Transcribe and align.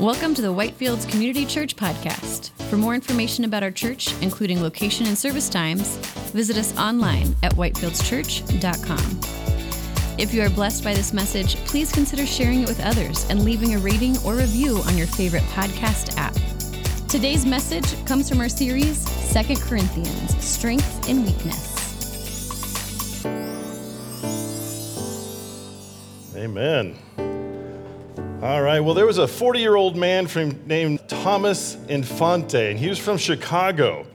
Welcome 0.00 0.32
to 0.36 0.40
the 0.40 0.48
Whitefields 0.48 1.06
Community 1.06 1.44
Church 1.44 1.76
Podcast. 1.76 2.52
For 2.70 2.78
more 2.78 2.94
information 2.94 3.44
about 3.44 3.62
our 3.62 3.70
church, 3.70 4.14
including 4.22 4.62
location 4.62 5.06
and 5.06 5.18
service 5.18 5.50
times, 5.50 5.98
visit 6.32 6.56
us 6.56 6.74
online 6.78 7.36
at 7.42 7.52
whitefieldschurch.com. 7.52 9.20
If 10.18 10.32
you 10.32 10.40
are 10.40 10.48
blessed 10.48 10.84
by 10.84 10.94
this 10.94 11.12
message, 11.12 11.56
please 11.66 11.92
consider 11.92 12.24
sharing 12.24 12.62
it 12.62 12.68
with 12.68 12.80
others 12.80 13.28
and 13.28 13.44
leaving 13.44 13.74
a 13.74 13.78
rating 13.78 14.16
or 14.24 14.36
review 14.36 14.78
on 14.86 14.96
your 14.96 15.06
favorite 15.06 15.42
podcast 15.52 16.16
app. 16.16 16.32
Today's 17.06 17.44
message 17.44 18.02
comes 18.06 18.26
from 18.26 18.40
our 18.40 18.48
series, 18.48 19.04
2 19.34 19.54
Corinthians 19.56 20.42
Strength 20.42 21.10
and 21.10 21.26
Weakness. 21.26 21.76
Amen. 26.34 26.96
All 28.42 28.62
right. 28.62 28.80
Well, 28.80 28.94
there 28.94 29.04
was 29.04 29.18
a 29.18 29.28
40 29.28 29.60
year 29.60 29.76
old 29.76 29.96
man 29.96 30.26
from, 30.26 30.66
named 30.66 31.06
Thomas 31.08 31.76
Infante, 31.90 32.70
and 32.70 32.78
he 32.78 32.88
was 32.88 32.98
from 32.98 33.18
Chicago. 33.18 34.06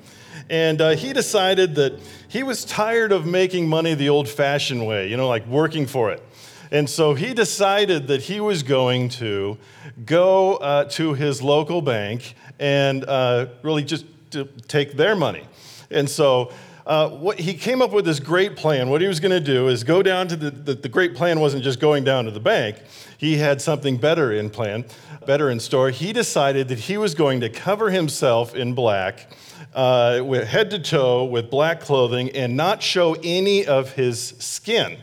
And 0.50 0.82
uh, 0.82 0.90
he 0.96 1.14
decided 1.14 1.76
that 1.76 2.00
he 2.28 2.42
was 2.42 2.66
tired 2.66 3.12
of 3.12 3.28
making 3.28 3.70
money 3.70 3.94
the 3.94 4.10
old 4.10 4.28
fashioned 4.28 4.88
way, 4.88 5.12
you 5.12 5.16
know, 5.16 5.28
like 5.28 5.46
working 5.46 5.86
for 5.86 6.10
it. 6.10 6.24
And 6.72 6.90
so 6.90 7.14
he 7.14 7.36
decided 7.36 8.08
that 8.08 8.24
he 8.24 8.40
was 8.40 8.64
going 8.64 9.10
to 9.10 9.60
go 10.08 10.56
uh, 10.56 10.86
to 10.86 11.14
his 11.14 11.44
local 11.44 11.84
bank 11.84 12.34
and 12.58 13.06
uh, 13.06 13.46
really 13.62 13.84
just 13.84 14.06
to 14.32 14.46
take 14.68 14.94
their 14.94 15.16
money. 15.16 15.44
And 15.92 16.10
so 16.10 16.52
uh, 16.88 17.10
what, 17.10 17.40
he 17.40 17.54
came 17.54 17.80
up 17.80 17.92
with 17.92 18.06
this 18.06 18.20
great 18.20 18.56
plan. 18.56 18.90
What 18.90 19.02
he 19.02 19.08
was 19.08 19.20
going 19.20 19.32
to 19.32 19.40
do 19.40 19.68
is 19.68 19.84
go 19.84 20.02
down 20.02 20.28
to 20.30 20.36
the, 20.36 20.50
the, 20.50 20.74
the 20.74 20.90
great 20.90 21.14
plan 21.14 21.40
wasn't 21.40 21.64
just 21.64 21.80
going 21.80 22.04
down 22.04 22.26
to 22.26 22.32
the 22.32 22.40
bank 22.40 22.78
he 23.18 23.38
had 23.38 23.62
something 23.62 23.98
better 23.98 24.32
in 24.32 24.50
plan, 24.50 24.86
better 25.26 25.50
in 25.50 25.60
store. 25.60 25.90
He 25.90 26.14
decided 26.14 26.68
that 26.70 26.80
he 26.80 26.98
was 26.98 27.16
going 27.16 27.42
to 27.42 27.50
cover 27.50 27.90
himself 27.90 28.56
in 28.56 28.74
black, 28.74 29.32
uh, 29.74 30.22
with 30.24 30.48
head 30.48 30.70
to 30.72 30.80
toe, 30.80 31.26
with 31.26 31.50
black 31.50 31.82
clothing, 31.82 32.30
and 32.32 32.56
not 32.56 32.82
show 32.82 33.16
any 33.24 33.66
of 33.66 33.94
his 33.94 34.30
skin. 34.40 34.98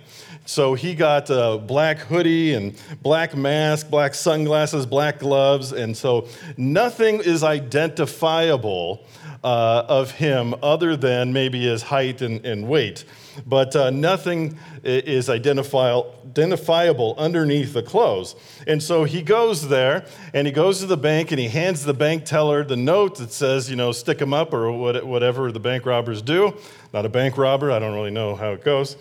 So 0.45 0.75
he 0.75 0.95
got 0.95 1.31
a 1.31 1.59
black 1.59 1.99
hoodie 1.99 2.55
and 2.55 2.75
black 3.01 3.37
mask, 3.37 3.89
black 3.89 4.15
sunglasses, 4.15 4.87
black 4.87 5.21
gloves, 5.21 5.73
and 5.73 5.97
so 5.97 6.27
nothing 6.57 7.21
is 7.21 7.45
identifiable 7.45 9.05
uh, 9.45 9.85
of 9.89 10.13
him 10.13 10.55
other 10.63 10.97
than 10.97 11.33
maybe 11.33 11.65
his 11.65 11.83
height 11.83 12.23
and, 12.23 12.45
and 12.47 12.69
weight 12.69 13.05
but 13.47 13.75
uh, 13.75 13.91
nothing 13.91 14.59
is 14.83 15.31
identifiable 15.31 17.15
underneath 17.19 17.73
the 17.73 17.83
clothes. 17.83 18.35
And 18.67 18.83
so 18.83 19.05
he 19.05 19.23
goes 19.23 19.69
there 19.69 20.05
and 20.35 20.47
he 20.47 20.53
goes 20.53 20.81
to 20.81 20.87
the 20.87 20.97
bank 20.97 21.31
and 21.31 21.41
he 21.41 21.49
hands 21.49 21.85
the 21.85 21.95
bank 21.95 22.25
teller 22.25 22.65
the 22.65 22.77
note 22.77 23.19
that 23.19 23.33
says, 23.33 23.71
you 23.71 23.77
know, 23.77 23.93
stick 23.93 24.21
him 24.21 24.35
up 24.35 24.53
or 24.53 24.73
whatever 24.73 25.53
the 25.53 25.61
bank 25.61 25.87
robbers 25.87 26.21
do. 26.23 26.55
Not 26.93 27.07
a 27.07 27.09
bank 27.09 27.39
robber, 27.39 27.71
I 27.71 27.79
don't 27.79 27.95
really 27.95 28.11
know 28.11 28.35
how 28.37 28.51
it 28.51 28.65
goes. 28.65 28.97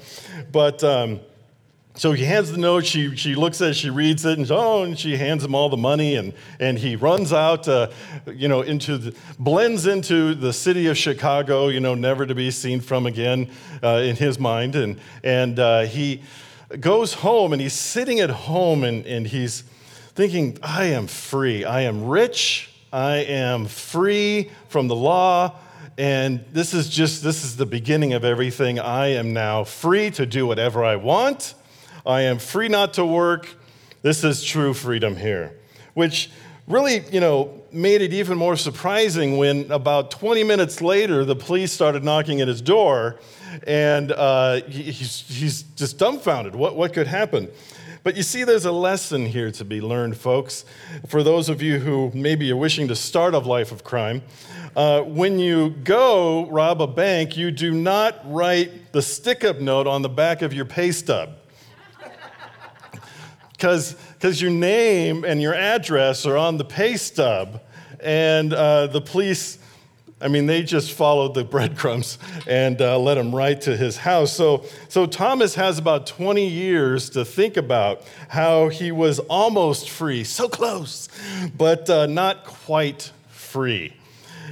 But, 0.52 0.84
um, 0.84 1.20
so 1.94 2.14
he 2.14 2.24
hands 2.24 2.52
the 2.52 2.58
note. 2.58 2.86
She, 2.86 3.16
she 3.16 3.36
looks 3.36 3.62
at 3.62 3.70
it, 3.70 3.74
she 3.76 3.90
reads 3.90 4.24
it, 4.26 4.38
and 4.38 4.50
oh, 4.50 4.84
and 4.84 4.98
she 4.98 5.18
hands 5.18 5.44
him 5.44 5.54
all 5.54 5.70
the 5.70 5.78
money, 5.78 6.16
and, 6.16 6.34
and 6.60 6.78
he 6.78 6.96
runs 6.96 7.34
out, 7.34 7.68
uh, 7.68 7.90
you 8.26 8.48
know, 8.48 8.62
into 8.62 8.98
the, 8.98 9.16
blends 9.38 9.86
into 9.86 10.34
the 10.34 10.54
city 10.54 10.88
of 10.88 10.98
Chicago, 10.98 11.68
you 11.68 11.80
know, 11.80 11.94
never 11.94 12.26
to 12.26 12.34
be 12.34 12.50
seen 12.50 12.80
from 12.80 13.06
again 13.06 13.50
uh, 13.84 14.02
in 14.04 14.16
his 14.16 14.40
mind, 14.40 14.76
and 14.76 15.00
and 15.24 15.60
uh, 15.60 15.82
he 15.82 16.24
goes 16.80 17.14
home, 17.14 17.52
and 17.52 17.62
he's 17.62 17.74
sitting 17.74 18.20
at 18.20 18.30
home, 18.30 18.84
and 18.84 19.06
and 19.06 19.28
he's 19.28 19.64
thinking, 20.14 20.58
I 20.64 20.86
am 20.86 21.08
free, 21.08 21.66
I 21.66 21.82
am 21.82 22.06
rich, 22.06 22.70
I 22.94 23.18
am 23.18 23.66
free 23.66 24.50
from 24.70 24.88
the 24.88 24.96
law. 24.96 25.56
And 25.98 26.46
this 26.52 26.74
is 26.74 26.90
just, 26.90 27.22
this 27.22 27.44
is 27.44 27.58
the 27.58 27.66
beginning 27.66 28.14
of 28.14 28.24
everything. 28.24 28.80
I 28.80 29.08
am 29.08 29.34
now 29.34 29.66
free 29.66 30.10
to 30.12 30.26
do 30.26 30.48
whatever 30.48 30.84
I 30.84 30.96
want. 30.96 31.54
I 32.06 32.22
am 32.22 32.40
free 32.40 32.68
not 32.68 32.94
to 32.96 33.06
work. 33.06 33.48
This 34.02 34.24
is 34.24 34.44
true 34.44 34.74
freedom 34.74 35.16
here. 35.16 35.56
Which 35.94 36.32
really, 36.68 37.04
you 37.12 37.20
know, 37.20 37.62
made 37.72 38.02
it 38.02 38.14
even 38.14 38.38
more 38.38 38.56
surprising 38.56 39.38
when 39.38 39.72
about 39.72 40.12
20 40.12 40.44
minutes 40.44 40.82
later, 40.82 41.24
the 41.26 41.36
police 41.36 41.72
started 41.72 42.04
knocking 42.04 42.42
at 42.42 42.48
his 42.48 42.62
door 42.62 43.20
and 43.68 44.12
uh, 44.12 44.62
he's, 44.64 45.26
he's 45.28 45.64
just 45.64 45.98
dumbfounded. 45.98 46.56
What, 46.56 46.76
what 46.76 46.94
could 46.94 47.08
happen? 47.08 47.50
But 48.04 48.18
you 48.18 48.24
see, 48.24 48.44
there's 48.44 48.66
a 48.66 48.72
lesson 48.72 49.28
here 49.28 49.52
to 49.52 49.64
be 49.64 49.80
learned, 49.80 50.18
folks. 50.18 50.66
For 51.08 51.22
those 51.22 51.50
of 51.50 51.62
you 51.62 51.78
who 51.78 52.12
maybe 52.16 52.52
are 52.52 52.56
wishing 52.56 52.88
to 52.88 52.96
start 52.96 53.36
a 53.36 53.40
life 53.40 53.72
of 53.72 53.84
crime, 53.84 54.24
uh, 54.76 55.02
when 55.02 55.38
you 55.38 55.70
go 55.70 56.50
rob 56.50 56.82
a 56.82 56.88
bank, 56.88 57.38
you 57.38 57.52
do 57.52 57.72
not 57.72 58.20
write 58.26 58.92
the 58.92 59.04
stick 59.04 59.44
up 59.44 59.60
note 59.60 59.86
on 59.86 60.02
the 60.02 60.10
back 60.10 60.42
of 60.42 60.52
your 60.52 60.66
pay 60.66 60.92
stub 60.92 61.30
because 63.62 64.42
your 64.42 64.50
name 64.50 65.24
and 65.24 65.40
your 65.40 65.54
address 65.54 66.26
are 66.26 66.36
on 66.36 66.58
the 66.58 66.66
pay 66.66 66.98
stub, 66.98 67.62
and 68.00 68.54
uh, 68.54 68.88
the 68.88 69.02
police. 69.02 69.60
I 70.20 70.28
mean, 70.28 70.46
they 70.46 70.62
just 70.62 70.92
followed 70.92 71.34
the 71.34 71.44
breadcrumbs 71.56 72.20
and 72.48 72.80
uh, 72.80 73.00
let 73.00 73.18
him 73.18 73.34
right 73.34 73.60
to 73.62 73.76
his 73.76 73.98
house. 73.98 74.32
So, 74.32 74.66
so 74.88 75.08
Thomas 75.08 75.56
has 75.56 75.80
about 75.80 76.06
20 76.06 76.48
years 76.48 77.10
to 77.12 77.26
think 77.26 77.58
about 77.58 78.04
how 78.30 78.70
he 78.70 78.92
was 78.92 79.18
almost 79.18 79.90
free, 79.90 80.24
so 80.24 80.48
close, 80.48 81.10
but 81.58 81.90
uh, 81.90 82.06
not 82.06 82.44
quite 82.46 83.12
free. 83.30 83.94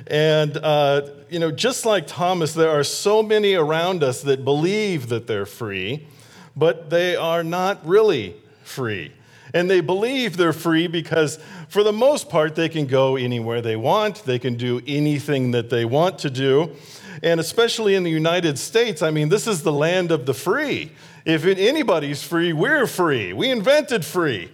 And, 0.08 0.58
uh, 0.58 1.02
you 1.30 1.38
know, 1.38 1.52
just 1.52 1.86
like 1.86 2.08
Thomas, 2.08 2.56
there 2.56 2.72
are 2.72 2.84
so 2.84 3.22
many 3.22 3.54
around 3.54 4.02
us 4.02 4.24
that 4.24 4.44
believe 4.44 5.10
that 5.10 5.28
they're 5.28 5.46
free, 5.46 6.08
but 6.56 6.90
they 6.90 7.16
are 7.16 7.44
not 7.44 7.86
really 7.88 8.36
free. 8.70 9.12
And 9.54 9.70
they 9.70 9.82
believe 9.82 10.38
they're 10.38 10.54
free 10.54 10.88
because, 10.88 11.40
for 11.70 11.84
the 11.84 11.92
most 11.92 12.30
part, 12.30 12.56
they 12.56 12.70
can 12.70 12.86
go 12.86 13.16
anywhere 13.16 13.62
they 13.62 13.76
want. 13.76 14.24
They 14.26 14.38
can 14.38 14.56
do 14.56 14.82
anything 14.86 15.52
that 15.52 15.70
they 15.70 15.86
want 15.86 16.20
to 16.20 16.30
do. 16.30 16.76
And 17.24 17.40
especially 17.40 17.96
in 17.96 18.04
the 18.04 18.12
United 18.12 18.60
States, 18.60 19.02
I 19.02 19.12
mean, 19.12 19.30
this 19.30 19.48
is 19.48 19.64
the 19.64 19.74
land 19.74 20.12
of 20.12 20.26
the 20.26 20.34
free. 20.34 20.92
If 21.26 21.46
anybody's 21.46 22.24
free, 22.24 22.54
we're 22.54 22.88
free. 22.88 23.34
We 23.34 23.50
invented 23.50 24.06
free. 24.06 24.52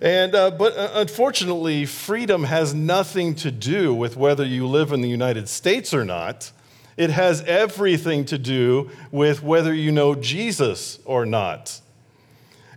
And, 0.00 0.34
uh, 0.34 0.52
but 0.52 0.76
uh, 0.76 0.90
unfortunately, 0.94 1.84
freedom 1.86 2.44
has 2.44 2.72
nothing 2.72 3.34
to 3.36 3.50
do 3.50 3.94
with 3.94 4.16
whether 4.16 4.44
you 4.44 4.66
live 4.66 4.92
in 4.92 5.00
the 5.02 5.08
United 5.08 5.48
States 5.48 5.92
or 5.92 6.04
not. 6.04 6.52
It 6.96 7.10
has 7.10 7.42
everything 7.42 8.24
to 8.26 8.38
do 8.38 8.90
with 9.10 9.42
whether 9.42 9.74
you 9.74 9.92
know 9.92 10.14
Jesus 10.14 11.00
or 11.04 11.26
not. 11.26 11.80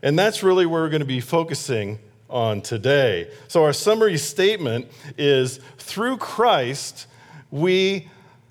And 0.04 0.20
that's 0.20 0.44
really 0.44 0.66
where 0.66 0.82
we're 0.82 0.90
going 0.90 1.00
to 1.00 1.06
be 1.06 1.22
focusing 1.22 1.98
on 2.30 2.62
today. 2.62 3.32
So, 3.48 3.64
our 3.64 3.72
summary 3.72 4.18
statement 4.18 4.88
is 5.18 5.62
through 5.78 6.18
Christ, 6.18 7.08
we, 7.52 8.10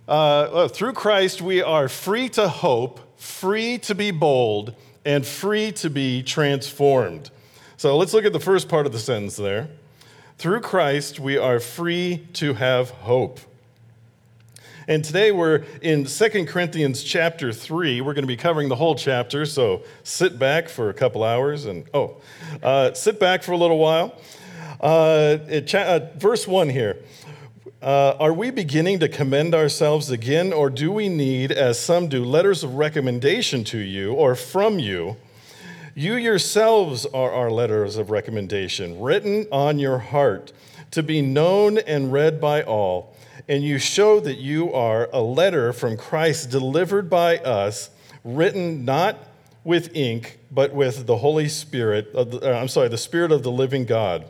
uh, 0.09 0.69
through 0.69 0.95
Christ, 0.95 1.43
we 1.43 1.61
are 1.61 1.89
free 1.89 2.31
to 2.31 2.49
hope, 2.49 3.21
free 3.21 3.77
to 3.79 3.95
be 3.95 4.11
bold, 4.11 4.75
and 5.05 5.27
free 5.27 5.73
to 5.73 5.91
be 5.91 6.23
transformed. 6.23 7.31
So, 7.77 7.99
let's 7.99 8.15
look 8.15 8.25
at 8.25 8.33
the 8.33 8.41
first 8.41 8.71
part 8.71 8.87
of 8.87 8.93
the 8.93 8.99
sentence 8.99 9.37
there. 9.37 9.69
Through 10.39 10.61
Christ, 10.61 11.21
we 11.21 11.37
are 11.37 11.61
free 11.61 12.27
to 12.35 12.55
have 12.55 12.91
hope. 12.91 13.41
And 14.89 15.05
today 15.05 15.31
we're 15.31 15.65
in 15.81 16.07
2 16.07 16.47
Corinthians 16.47 17.05
chapter 17.05 17.53
3. 17.53 18.01
We're 18.01 18.15
going 18.15 18.25
to 18.25 18.29
be 18.29 18.37
covering 18.37 18.69
the 18.69 18.75
whole 18.75 18.97
chapter, 18.97 19.47
so 19.47 19.85
sit 20.03 20.41
back 20.41 20.69
for 20.69 20.91
a 20.91 20.95
couple 20.95 21.23
hours 21.23 21.67
and, 21.67 21.85
oh, 21.95 22.17
uh, 22.65 22.93
sit 22.93 23.21
back 23.21 23.45
for 23.45 23.53
a 23.53 23.57
little 23.57 23.79
while. 23.79 24.19
Uh, 24.81 25.39
it, 25.47 25.73
uh, 25.73 26.07
verse 26.17 26.49
1 26.49 26.69
here. 26.69 26.99
Uh, 27.81 28.17
are 28.19 28.33
we 28.33 28.51
beginning 28.51 28.99
to 28.99 29.09
commend 29.09 29.55
ourselves 29.55 30.11
again, 30.11 30.53
or 30.53 30.69
do 30.69 30.91
we 30.91 31.09
need, 31.09 31.53
as 31.53 31.79
some 31.79 32.09
do, 32.09 32.25
letters 32.25 32.65
of 32.65 32.75
recommendation 32.75 33.63
to 33.63 33.79
you 33.79 34.13
or 34.13 34.35
from 34.35 34.81
you? 34.81 35.17
You 35.95 36.15
yourselves 36.15 37.07
are 37.07 37.31
our 37.31 37.53
letters 37.53 37.97
of 37.99 38.11
recommendation, 38.11 39.01
written 39.01 39.47
on 39.53 39.79
your 39.79 39.99
heart, 39.99 40.53
to 40.91 41.05
be 41.05 41.23
known 41.23 41.79
and 41.79 42.13
read 42.13 42.41
by 42.41 42.63
all 42.63 43.12
and 43.49 43.63
you 43.65 43.79
show 43.79 44.21
that 44.21 44.39
you 44.39 44.73
are 44.73 45.09
a 45.13 45.21
letter 45.21 45.73
from 45.73 45.97
Christ 45.97 46.51
delivered 46.51 47.11
by 47.11 47.39
us, 47.39 47.91
written 48.25 48.85
not 48.85 49.19
with 49.65 49.95
ink, 49.95 50.39
but 50.51 50.73
with 50.73 51.07
the 51.07 51.17
Holy 51.17 51.49
Spirit, 51.49 52.13
the, 52.13 52.41
uh, 52.43 52.59
I'm 52.59 52.69
sorry, 52.69 52.89
the 52.89 52.99
Spirit 52.99 53.33
of 53.33 53.43
the 53.43 53.53
living 53.53 53.85
God, 53.85 54.27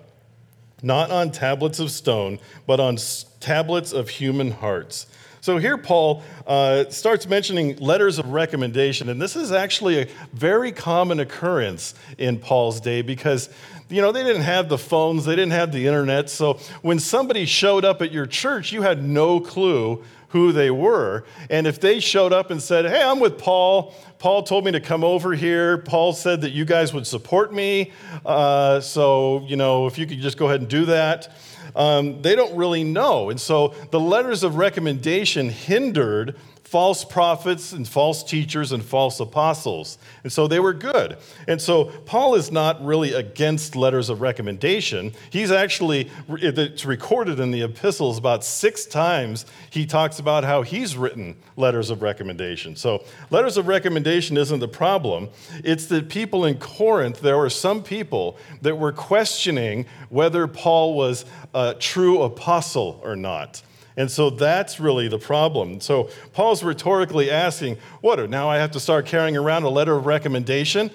not 0.82 1.10
on 1.10 1.30
tablets 1.30 1.78
of 1.78 1.90
stone, 1.90 2.38
but 2.66 2.80
on 2.80 2.98
tablets 3.40 3.92
of 3.92 4.08
human 4.08 4.50
hearts. 4.50 5.06
So 5.42 5.58
here, 5.58 5.76
Paul 5.76 6.22
uh, 6.46 6.88
starts 6.90 7.28
mentioning 7.28 7.74
letters 7.78 8.20
of 8.20 8.28
recommendation, 8.28 9.08
and 9.08 9.20
this 9.20 9.34
is 9.34 9.50
actually 9.50 10.02
a 10.02 10.08
very 10.32 10.70
common 10.70 11.18
occurrence 11.18 11.96
in 12.16 12.38
Paul's 12.38 12.80
day 12.80 13.02
because 13.02 13.48
you 13.88 14.00
know, 14.00 14.12
they 14.12 14.22
didn't 14.22 14.42
have 14.42 14.68
the 14.68 14.78
phones, 14.78 15.24
they 15.24 15.34
didn't 15.34 15.50
have 15.50 15.72
the 15.72 15.88
internet. 15.88 16.30
So 16.30 16.60
when 16.82 17.00
somebody 17.00 17.44
showed 17.44 17.84
up 17.84 18.02
at 18.02 18.12
your 18.12 18.24
church, 18.24 18.70
you 18.70 18.82
had 18.82 19.02
no 19.02 19.40
clue 19.40 20.04
who 20.28 20.52
they 20.52 20.70
were. 20.70 21.24
And 21.50 21.66
if 21.66 21.80
they 21.80 21.98
showed 21.98 22.32
up 22.32 22.52
and 22.52 22.62
said, 22.62 22.86
Hey, 22.86 23.02
I'm 23.02 23.18
with 23.18 23.36
Paul, 23.36 23.94
Paul 24.20 24.44
told 24.44 24.64
me 24.64 24.70
to 24.70 24.80
come 24.80 25.02
over 25.02 25.34
here, 25.34 25.78
Paul 25.78 26.12
said 26.12 26.42
that 26.42 26.50
you 26.50 26.64
guys 26.64 26.94
would 26.94 27.06
support 27.06 27.52
me. 27.52 27.90
Uh, 28.24 28.80
so, 28.80 29.44
you 29.48 29.56
know, 29.56 29.88
if 29.88 29.98
you 29.98 30.06
could 30.06 30.20
just 30.20 30.38
go 30.38 30.46
ahead 30.46 30.60
and 30.60 30.70
do 30.70 30.84
that 30.84 31.34
um, 31.74 32.22
they 32.22 32.34
don't 32.34 32.56
really 32.56 32.84
know. 32.84 33.30
And 33.30 33.40
so 33.40 33.74
the 33.90 34.00
letters 34.00 34.42
of 34.42 34.56
recommendation 34.56 35.48
hindered 35.48 36.36
false 36.72 37.04
prophets 37.04 37.72
and 37.72 37.86
false 37.86 38.24
teachers 38.24 38.72
and 38.72 38.82
false 38.82 39.20
apostles. 39.20 39.98
And 40.22 40.32
so 40.32 40.48
they 40.48 40.58
were 40.58 40.72
good. 40.72 41.18
And 41.46 41.60
so 41.60 41.84
Paul 41.84 42.34
is 42.34 42.50
not 42.50 42.82
really 42.82 43.12
against 43.12 43.76
letters 43.76 44.08
of 44.08 44.22
recommendation. 44.22 45.12
He's 45.28 45.50
actually, 45.50 46.10
it's 46.30 46.86
recorded 46.86 47.40
in 47.40 47.50
the 47.50 47.60
epistles 47.60 48.16
about 48.16 48.42
six 48.42 48.86
times 48.86 49.44
he 49.68 49.84
talks 49.84 50.18
about 50.18 50.44
how 50.44 50.62
he's 50.62 50.96
written 50.96 51.36
letters 51.58 51.90
of 51.90 52.00
recommendation. 52.00 52.74
So 52.74 53.04
letters 53.28 53.58
of 53.58 53.68
recommendation 53.68 54.38
isn't 54.38 54.60
the 54.60 54.66
problem. 54.66 55.28
It's 55.62 55.84
that 55.88 56.08
people 56.08 56.46
in 56.46 56.56
Corinth, 56.56 57.20
there 57.20 57.36
were 57.36 57.50
some 57.50 57.82
people 57.82 58.38
that 58.62 58.76
were 58.76 58.92
questioning 58.92 59.84
whether 60.08 60.46
Paul 60.46 60.94
was 60.94 61.26
a 61.52 61.74
true 61.74 62.22
apostle 62.22 62.98
or 63.04 63.14
not. 63.14 63.60
And 63.96 64.10
so 64.10 64.30
that's 64.30 64.80
really 64.80 65.08
the 65.08 65.18
problem. 65.18 65.80
So 65.80 66.08
Paul's 66.32 66.62
rhetorically 66.62 67.30
asking, 67.30 67.76
What, 68.00 68.30
now 68.30 68.48
I 68.48 68.56
have 68.56 68.70
to 68.72 68.80
start 68.80 69.06
carrying 69.06 69.36
around 69.36 69.64
a 69.64 69.68
letter 69.68 69.94
of 69.94 70.06
recommendation? 70.06 70.90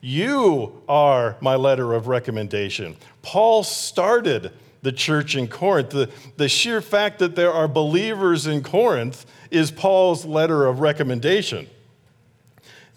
You 0.00 0.82
are 0.88 1.36
my 1.40 1.54
letter 1.54 1.94
of 1.94 2.08
recommendation. 2.08 2.96
Paul 3.22 3.62
started 3.62 4.52
the 4.82 4.92
church 4.92 5.36
in 5.36 5.46
Corinth. 5.46 5.90
The, 5.90 6.10
the 6.36 6.48
sheer 6.48 6.80
fact 6.82 7.20
that 7.20 7.36
there 7.36 7.52
are 7.52 7.68
believers 7.68 8.46
in 8.46 8.62
Corinth 8.62 9.24
is 9.50 9.70
Paul's 9.70 10.24
letter 10.24 10.66
of 10.66 10.80
recommendation. 10.80 11.68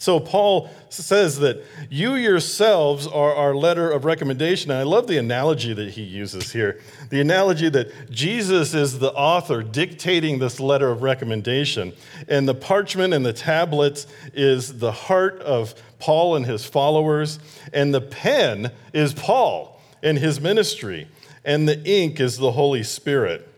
So 0.05 0.19
Paul 0.19 0.69
says 0.89 1.39
that 1.39 1.63
you 1.89 2.13
yourselves 2.13 3.07
are 3.07 3.33
our 3.33 3.55
letter 3.55 3.89
of 3.89 4.05
recommendation. 4.05 4.69
And 4.69 4.79
I 4.79 4.83
love 4.83 5.07
the 5.07 5.17
analogy 5.17 5.73
that 5.73 5.89
he 5.89 6.03
uses 6.03 6.51
here. 6.51 6.79
The 7.09 7.21
analogy 7.21 7.69
that 7.69 8.11
Jesus 8.11 8.75
is 8.75 8.99
the 8.99 9.11
author 9.13 9.63
dictating 9.63 10.37
this 10.37 10.59
letter 10.59 10.91
of 10.91 11.01
recommendation. 11.01 11.91
And 12.27 12.47
the 12.47 12.53
parchment 12.53 13.15
and 13.15 13.25
the 13.25 13.33
tablets 13.33 14.05
is 14.35 14.77
the 14.77 14.91
heart 14.91 15.39
of 15.39 15.73
Paul 15.97 16.35
and 16.35 16.45
his 16.45 16.65
followers. 16.65 17.39
And 17.73 17.91
the 17.91 18.01
pen 18.01 18.71
is 18.93 19.11
Paul 19.11 19.81
and 20.03 20.19
his 20.19 20.39
ministry. 20.39 21.07
And 21.43 21.67
the 21.67 21.83
ink 21.83 22.19
is 22.19 22.37
the 22.37 22.51
Holy 22.51 22.83
Spirit. 22.83 23.49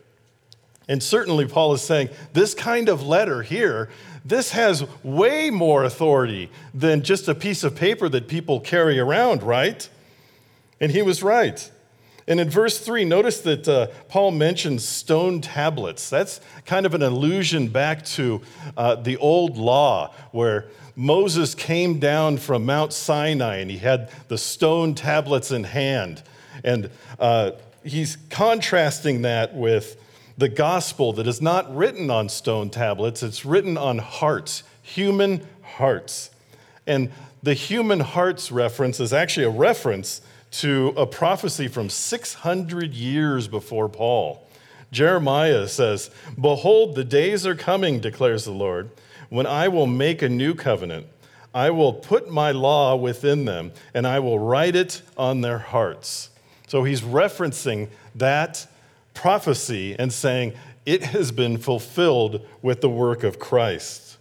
And 0.88 1.04
certainly, 1.04 1.46
Paul 1.46 1.74
is 1.74 1.82
saying 1.82 2.08
this 2.32 2.54
kind 2.54 2.88
of 2.88 3.06
letter 3.06 3.42
here 3.42 3.90
this 4.28 4.52
has 4.52 4.86
way 5.04 5.50
more 5.50 5.84
authority 5.84 6.50
than 6.74 7.02
just 7.02 7.28
a 7.28 7.36
piece 7.36 7.64
of 7.64 7.76
paper 7.76 8.10
that 8.10 8.28
people 8.28 8.60
carry 8.60 9.00
around, 9.00 9.42
right? 9.42 9.88
And 10.80 10.92
he 10.92 11.02
was 11.02 11.24
right. 11.24 11.72
And 12.28 12.42
in 12.42 12.50
verse 12.50 12.80
3, 12.80 13.06
notice 13.06 13.40
that 13.42 13.68
uh, 13.70 13.88
Paul 14.10 14.32
mentions 14.32 14.86
stone 14.86 15.40
tablets. 15.40 16.10
That's 16.10 16.42
kind 16.66 16.86
of 16.86 16.94
an 16.94 17.02
allusion 17.02 17.70
back 17.70 18.04
to 18.06 18.42
uh, 18.76 18.96
the 18.96 19.16
old 19.18 19.58
law 19.58 20.14
where 20.32 20.66
Moses 20.96 21.56
came 21.56 22.00
down 22.00 22.38
from 22.38 22.66
Mount 22.66 22.92
Sinai 22.92 23.58
and 23.58 23.72
he 23.72 23.78
had 23.78 24.10
the 24.28 24.38
stone 24.38 24.94
tablets 24.94 25.52
in 25.52 25.64
hand. 25.64 26.22
And 26.66 26.90
uh, 27.18 27.52
he's 27.84 28.18
contrasting 28.30 29.22
that 29.22 29.56
with 29.56 29.96
the 30.38 30.50
gospel 30.50 31.14
that 31.14 31.28
is 31.28 31.42
not 31.42 31.74
written 31.76 32.10
on 32.12 32.30
stone 32.30 32.70
tablets, 32.70 33.24
it's 33.24 33.44
written 33.44 33.78
on 33.78 33.98
hearts, 33.98 34.64
human 34.82 35.46
hearts. 35.64 36.30
And 36.86 37.12
the 37.42 37.56
human 37.56 38.00
hearts 38.00 38.52
reference 38.52 39.00
is 39.00 39.14
actually 39.14 39.46
a 39.46 39.50
reference 39.50 40.22
to 40.50 40.94
a 40.96 41.06
prophecy 41.06 41.68
from 41.68 41.90
600 41.90 42.94
years 42.94 43.48
before 43.48 43.90
Paul. 43.90 44.48
Jeremiah 44.92 45.68
says, 45.68 46.10
Behold, 46.40 46.96
the 46.96 47.04
days 47.04 47.46
are 47.46 47.56
coming, 47.56 48.00
declares 48.00 48.46
the 48.46 48.52
Lord, 48.52 48.90
when 49.30 49.46
I 49.46 49.68
will 49.68 49.88
make 49.88 50.22
a 50.22 50.30
new 50.30 50.54
covenant. 50.54 51.08
I 51.54 51.72
will 51.72 51.94
put 51.94 52.30
my 52.30 52.52
law 52.52 52.96
within 52.96 53.46
them, 53.46 53.72
and 53.94 54.06
I 54.06 54.20
will 54.20 54.38
write 54.38 54.76
it 54.76 55.02
on 55.18 55.42
their 55.42 55.58
hearts. 55.58 56.30
So 56.68 56.84
he's 56.84 57.02
referencing 57.02 57.90
that 58.16 58.68
prophecy 59.18 59.96
and 59.98 60.14
saying, 60.14 60.54
it 60.86 61.04
has 61.04 61.32
been 61.32 61.58
fulfilled 61.58 62.46
with 62.62 62.82
the 62.82 62.90
work 62.90 63.24
of 63.24 63.40
Christ. 63.40 64.18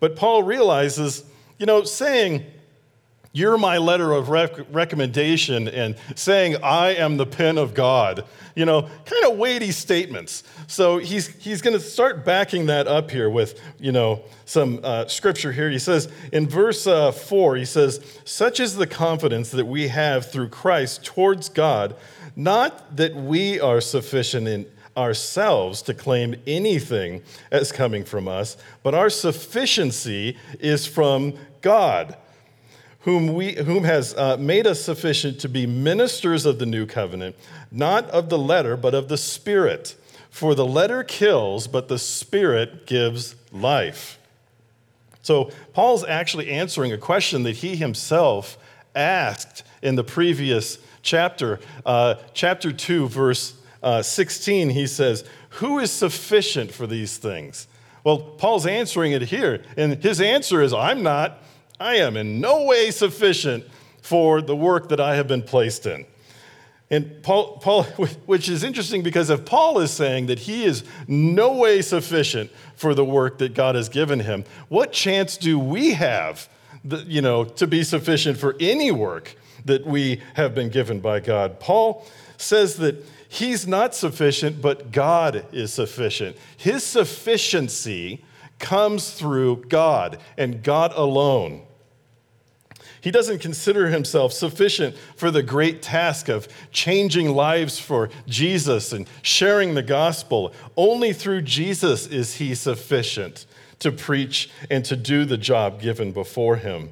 But 0.00 0.14
Paul 0.14 0.44
realizes, 0.44 1.24
you 1.58 1.66
know, 1.66 1.82
saying, 1.82 2.46
you're 3.32 3.58
my 3.58 3.78
letter 3.78 4.12
of 4.12 4.30
rec- 4.30 4.72
recommendation 4.72 5.68
and 5.68 5.96
saying 6.14 6.56
I 6.62 6.94
am 6.94 7.18
the 7.18 7.26
pen 7.26 7.58
of 7.58 7.74
God. 7.74 8.24
You 8.54 8.64
know, 8.64 8.82
kind 8.82 9.24
of 9.26 9.36
weighty 9.36 9.70
statements. 9.70 10.44
So 10.66 10.98
he's, 10.98 11.26
he's 11.36 11.60
going 11.60 11.76
to 11.76 11.82
start 11.82 12.24
backing 12.24 12.66
that 12.66 12.86
up 12.86 13.10
here 13.10 13.28
with, 13.28 13.60
you 13.78 13.92
know, 13.92 14.22
some 14.46 14.80
uh, 14.82 15.06
scripture 15.08 15.52
here. 15.52 15.68
He 15.68 15.78
says 15.78 16.08
in 16.32 16.48
verse 16.48 16.86
uh, 16.86 17.12
4, 17.12 17.56
he 17.56 17.64
says, 17.64 18.00
Such 18.24 18.60
is 18.60 18.76
the 18.76 18.86
confidence 18.86 19.50
that 19.50 19.66
we 19.66 19.88
have 19.88 20.30
through 20.30 20.48
Christ 20.48 21.04
towards 21.04 21.48
God 21.48 21.96
not 22.38 22.96
that 22.96 23.16
we 23.16 23.58
are 23.58 23.80
sufficient 23.80 24.46
in 24.46 24.64
ourselves 24.96 25.82
to 25.82 25.92
claim 25.92 26.36
anything 26.46 27.20
as 27.50 27.72
coming 27.72 28.04
from 28.04 28.28
us, 28.28 28.56
but 28.84 28.94
our 28.94 29.10
sufficiency 29.10 30.36
is 30.60 30.86
from 30.86 31.34
God, 31.62 32.16
whom, 33.00 33.34
we, 33.34 33.54
whom 33.54 33.82
has 33.82 34.14
uh, 34.14 34.36
made 34.38 34.68
us 34.68 34.80
sufficient 34.80 35.40
to 35.40 35.48
be 35.48 35.66
ministers 35.66 36.46
of 36.46 36.60
the 36.60 36.66
new 36.66 36.86
covenant, 36.86 37.34
not 37.72 38.08
of 38.10 38.28
the 38.28 38.38
letter, 38.38 38.76
but 38.76 38.94
of 38.94 39.08
the 39.08 39.18
Spirit. 39.18 39.96
For 40.30 40.54
the 40.54 40.66
letter 40.66 41.02
kills, 41.02 41.66
but 41.66 41.88
the 41.88 41.98
Spirit 41.98 42.86
gives 42.86 43.34
life. 43.50 44.16
So, 45.22 45.50
Paul's 45.72 46.04
actually 46.04 46.50
answering 46.50 46.92
a 46.92 46.98
question 46.98 47.42
that 47.42 47.56
he 47.56 47.74
himself 47.74 48.56
asked 48.94 49.64
in 49.82 49.96
the 49.96 50.04
previous 50.04 50.78
chapter, 51.02 51.60
uh, 51.84 52.16
chapter 52.34 52.72
2, 52.72 53.08
verse 53.08 53.54
uh, 53.82 54.02
16, 54.02 54.70
he 54.70 54.86
says, 54.86 55.24
Who 55.50 55.78
is 55.78 55.90
sufficient 55.90 56.72
for 56.72 56.86
these 56.86 57.16
things? 57.16 57.66
Well, 58.04 58.18
Paul's 58.18 58.66
answering 58.66 59.12
it 59.12 59.22
here, 59.22 59.62
and 59.76 60.02
his 60.02 60.20
answer 60.20 60.62
is, 60.62 60.72
I'm 60.72 61.02
not. 61.02 61.42
I 61.80 61.96
am 61.96 62.16
in 62.16 62.40
no 62.40 62.64
way 62.64 62.90
sufficient 62.90 63.64
for 64.02 64.40
the 64.40 64.56
work 64.56 64.88
that 64.88 65.00
I 65.00 65.16
have 65.16 65.28
been 65.28 65.42
placed 65.42 65.86
in. 65.86 66.06
And 66.90 67.22
Paul, 67.22 67.58
Paul, 67.58 67.82
which 68.26 68.48
is 68.48 68.64
interesting 68.64 69.02
because 69.02 69.30
if 69.30 69.44
Paul 69.44 69.78
is 69.80 69.90
saying 69.90 70.26
that 70.26 70.38
he 70.38 70.64
is 70.64 70.84
no 71.06 71.52
way 71.52 71.82
sufficient 71.82 72.50
for 72.74 72.94
the 72.94 73.04
work 73.04 73.38
that 73.38 73.54
God 73.54 73.74
has 73.74 73.88
given 73.88 74.20
him, 74.20 74.44
what 74.68 74.92
chance 74.92 75.36
do 75.36 75.58
we 75.58 75.92
have, 75.92 76.48
you 76.82 77.20
know, 77.20 77.44
to 77.44 77.66
be 77.66 77.82
sufficient 77.82 78.38
for 78.38 78.56
any 78.58 78.90
work 78.90 79.36
that 79.68 79.86
we 79.86 80.20
have 80.34 80.54
been 80.54 80.68
given 80.68 81.00
by 81.00 81.20
God. 81.20 81.60
Paul 81.60 82.04
says 82.36 82.76
that 82.76 83.04
he's 83.28 83.66
not 83.66 83.94
sufficient, 83.94 84.60
but 84.60 84.90
God 84.92 85.46
is 85.52 85.72
sufficient. 85.72 86.36
His 86.56 86.82
sufficiency 86.82 88.24
comes 88.58 89.12
through 89.12 89.64
God 89.68 90.18
and 90.36 90.62
God 90.62 90.92
alone. 90.94 91.62
He 93.00 93.10
doesn't 93.10 93.38
consider 93.38 93.88
himself 93.88 94.32
sufficient 94.32 94.96
for 95.16 95.30
the 95.30 95.42
great 95.42 95.82
task 95.82 96.28
of 96.28 96.48
changing 96.72 97.30
lives 97.30 97.78
for 97.78 98.10
Jesus 98.26 98.92
and 98.92 99.08
sharing 99.22 99.74
the 99.74 99.82
gospel. 99.82 100.52
Only 100.76 101.12
through 101.12 101.42
Jesus 101.42 102.06
is 102.06 102.34
he 102.34 102.54
sufficient 102.54 103.46
to 103.78 103.92
preach 103.92 104.50
and 104.68 104.84
to 104.84 104.96
do 104.96 105.24
the 105.24 105.38
job 105.38 105.80
given 105.80 106.10
before 106.10 106.56
him. 106.56 106.90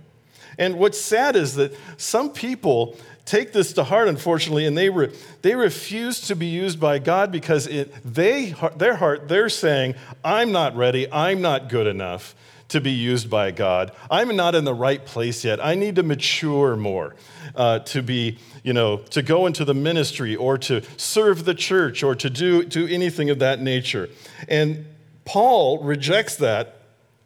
And 0.59 0.79
what's 0.79 1.01
sad 1.01 1.37
is 1.37 1.55
that 1.57 1.77
some 1.97 2.31
people 2.31 2.97
take 3.27 3.53
this 3.53 3.73
to 3.75 3.85
heart, 3.85 4.09
unfortunately, 4.09 4.67
and 4.67 4.79
they, 4.79 4.89
re, 4.89 5.13
they 5.43 5.55
refuse 5.55 6.21
to 6.29 6.37
be 6.37 6.47
used 6.47 6.81
by 6.81 6.99
God 6.99 7.31
because 7.31 7.67
it, 7.67 7.93
they, 8.05 8.55
their 8.77 8.97
heart, 8.97 9.29
they're 9.29 9.49
saying, 9.49 9.97
I'm 10.25 10.53
not 10.53 10.77
ready, 10.77 11.11
I'm 11.13 11.43
not 11.43 11.69
good 11.69 11.87
enough 11.87 12.35
to 12.69 12.81
be 12.81 12.91
used 12.91 13.29
by 13.29 13.51
God. 13.51 13.93
I'm 14.11 14.35
not 14.35 14.55
in 14.55 14.65
the 14.65 14.75
right 14.75 15.05
place 15.05 15.45
yet. 15.45 15.65
I 15.65 15.75
need 15.75 15.97
to 15.97 16.03
mature 16.03 16.77
more 16.77 17.15
uh, 17.55 17.81
to 17.81 18.03
be, 18.03 18.39
you 18.65 18.73
know, 18.73 18.99
to 19.11 19.23
go 19.23 19.47
into 19.47 19.65
the 19.65 19.75
ministry 19.75 20.35
or 20.35 20.59
to 20.59 20.83
serve 20.97 21.45
the 21.45 21.55
church 21.55 22.03
or 22.03 22.15
to 22.17 22.31
do, 22.31 22.65
do 22.65 22.87
anything 22.87 23.31
of 23.31 23.39
that 23.41 23.61
nature. 23.61 24.09
And 24.49 24.87
Paul 25.25 25.83
rejects 25.83 26.37
that 26.37 26.81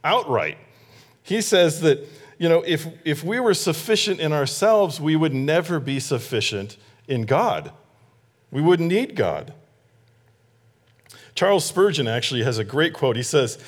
outright. 0.04 0.58
He 1.22 1.40
says 1.40 1.80
that, 1.82 2.06
you 2.40 2.48
know, 2.48 2.64
if, 2.66 2.86
if 3.04 3.22
we 3.22 3.38
were 3.38 3.52
sufficient 3.52 4.18
in 4.18 4.32
ourselves, 4.32 4.98
we 4.98 5.14
would 5.14 5.34
never 5.34 5.78
be 5.78 6.00
sufficient 6.00 6.78
in 7.06 7.26
God. 7.26 7.70
We 8.50 8.62
wouldn't 8.62 8.88
need 8.88 9.14
God. 9.14 9.52
Charles 11.34 11.66
Spurgeon 11.66 12.08
actually 12.08 12.42
has 12.42 12.56
a 12.56 12.64
great 12.64 12.94
quote. 12.94 13.16
He 13.16 13.22
says, 13.22 13.58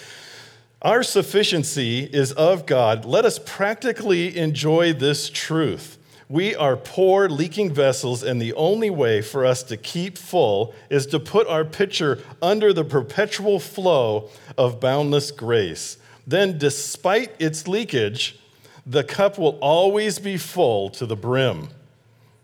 Our 0.81 1.03
sufficiency 1.03 2.05
is 2.05 2.33
of 2.33 2.65
God. 2.65 3.05
Let 3.05 3.27
us 3.27 3.39
practically 3.39 4.39
enjoy 4.39 4.95
this 4.95 5.29
truth. 5.29 5.99
We 6.31 6.57
are 6.57 6.79
poor, 6.79 7.29
leaking 7.29 7.75
vessels, 7.75 8.23
and 8.23 8.41
the 8.41 8.55
only 8.55 8.89
way 8.89 9.21
for 9.21 9.45
us 9.45 9.63
to 9.65 9.77
keep 9.77 10.17
full 10.17 10.75
is 10.89 11.05
to 11.09 11.21
put 11.21 11.47
our 11.47 11.67
pitcher 11.67 12.21
under 12.41 12.73
the 12.73 12.85
perpetual 12.85 13.61
flow 13.61 14.31
of 14.57 14.81
boundless 14.81 15.31
grace. 15.31 15.99
Then, 16.27 16.57
despite 16.57 17.35
its 17.39 17.69
leakage, 17.69 18.39
the 18.87 19.05
cup 19.05 19.39
will 19.39 19.59
always 19.61 20.19
be 20.19 20.37
full 20.37 20.91
to 20.91 21.07
the 21.07 21.17
brim. 21.17 21.69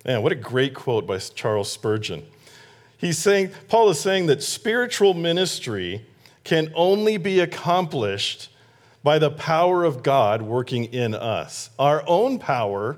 Man, 0.04 0.22
what 0.22 0.32
a 0.32 0.36
great 0.36 0.74
quote 0.74 1.06
by 1.06 1.18
Charles 1.18 1.70
Spurgeon. 1.70 2.24
He's 2.96 3.18
saying, 3.18 3.50
Paul 3.68 3.90
is 3.90 4.00
saying 4.00 4.26
that 4.26 4.42
spiritual 4.42 5.14
ministry 5.14 6.04
can 6.44 6.72
only 6.74 7.16
be 7.16 7.40
accomplished 7.40 8.50
by 9.02 9.18
the 9.18 9.30
power 9.30 9.84
of 9.84 10.02
God 10.02 10.42
working 10.42 10.84
in 10.86 11.14
us. 11.14 11.70
Our 11.78 12.02
own 12.06 12.38
power 12.38 12.96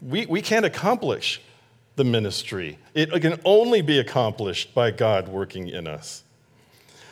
we, 0.00 0.26
we 0.26 0.42
can't 0.42 0.64
accomplish 0.64 1.40
the 1.96 2.04
ministry. 2.04 2.78
It 2.94 3.10
can 3.20 3.40
only 3.44 3.82
be 3.82 3.98
accomplished 3.98 4.74
by 4.74 4.90
God 4.92 5.28
working 5.28 5.68
in 5.68 5.86
us. 5.86 6.22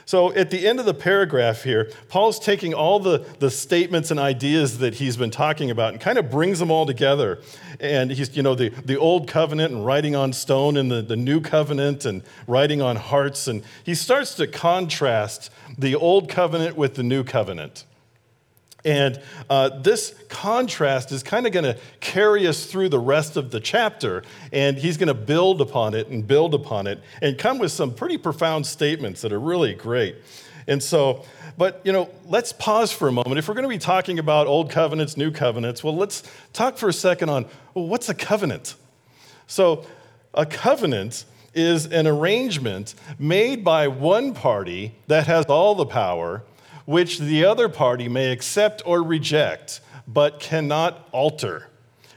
So 0.07 0.33
at 0.35 0.51
the 0.51 0.69
end 0.69 0.79
of 0.79 0.87
the 0.87 0.95
paragraph 0.95 1.65
here, 1.65 1.91
Paul's 2.09 2.39
taking 2.39 2.73
all 2.73 3.01
the, 3.01 3.27
the 3.41 3.51
statements 3.51 4.13
and 4.13 4.21
ideas 4.21 4.79
that 4.79 4.95
he's 4.95 5.17
been 5.17 5.33
talking 5.33 5.69
about 5.69 5.95
and 5.95 6.01
kind 6.01 6.17
of 6.17 6.31
brings 6.31 6.61
them 6.61 6.71
all 6.71 6.87
together. 6.87 7.41
And 7.81 8.13
he's, 8.13 8.37
you 8.37 8.45
know, 8.45 8.55
the, 8.55 8.69
the 8.69 8.97
old 8.97 9.27
covenant 9.27 9.75
and 9.75 9.85
writing 9.85 10.15
on 10.15 10.33
stone 10.33 10.77
and 10.77 10.89
the, 10.89 11.03
the 11.03 11.17
new 11.17 11.41
covenant 11.41 12.05
and 12.05 12.23
writing 12.47 12.81
on 12.81 12.95
hearts. 12.95 13.49
And 13.49 13.65
he 13.83 13.97
starts 13.97 14.37
to 14.37 14.47
contrast 14.47 15.51
the 15.77 15.97
old 15.97 16.29
covenant 16.29 16.77
with 16.77 16.95
the 16.95 17.03
new 17.03 17.25
covenant. 17.25 17.85
And 18.87 19.21
uh, 19.51 19.81
this 19.81 20.15
contrast 20.29 21.11
is 21.11 21.25
kind 21.25 21.45
of 21.45 21.53
going 21.53 21.65
to 21.65 21.77
carry 21.99 22.47
us 22.47 22.67
through 22.67 22.89
the 22.89 23.01
rest 23.01 23.37
of 23.37 23.51
the 23.51 23.59
chapter. 23.59 24.23
And 24.53 24.79
he's 24.79 24.97
going 24.97 25.09
to 25.09 25.15
build 25.15 25.61
upon 25.61 25.95
it 25.95 26.07
and 26.07 26.25
build 26.25 26.55
upon 26.55 26.87
it 26.87 27.03
and 27.21 27.37
come 27.37 27.59
with 27.59 27.73
some 27.73 27.93
pretty 27.93 28.17
profound 28.17 28.65
statements 28.65 29.23
that 29.23 29.33
are 29.33 29.41
really 29.41 29.75
great. 29.75 30.17
And 30.69 30.81
so, 30.81 31.25
but 31.59 31.81
you 31.85 31.93
know, 31.93 32.09
let's 32.27 32.53
pause 32.53 32.93
for 32.93 33.09
a 33.09 33.13
moment. 33.13 33.39
If 33.39 33.49
we're 33.49 33.55
going 33.55 33.65
to 33.65 33.69
be 33.69 33.79
talking 33.79 34.21
about 34.21 34.47
old 34.47 34.71
covenants, 34.71 35.17
new 35.17 35.33
covenants, 35.33 35.83
well, 35.83 35.97
let's 35.97 36.23
talk 36.53 36.79
for 36.79 36.89
a 36.89 36.93
second 36.93 37.29
on 37.29 37.47
well, 37.75 37.89
what's 37.89 38.09
a 38.09 38.15
covenant? 38.15 38.77
So, 39.49 39.85
a 40.33 40.47
covenant 40.47 41.25
is 41.55 41.87
an 41.87 42.07
arrangement 42.07 42.95
made 43.19 43.65
by 43.65 43.89
one 43.89 44.35
party 44.35 44.95
that 45.09 45.27
has 45.27 45.47
all 45.47 45.75
the 45.75 45.87
power 45.87 46.43
which 46.87 47.19
the 47.19 47.45
other 47.45 47.69
party 47.69 48.09
may 48.09 48.33
accept 48.33 48.81
or 48.87 49.03
reject, 49.03 49.81
but 50.09 50.41
cannot 50.41 51.07
alter. 51.13 51.69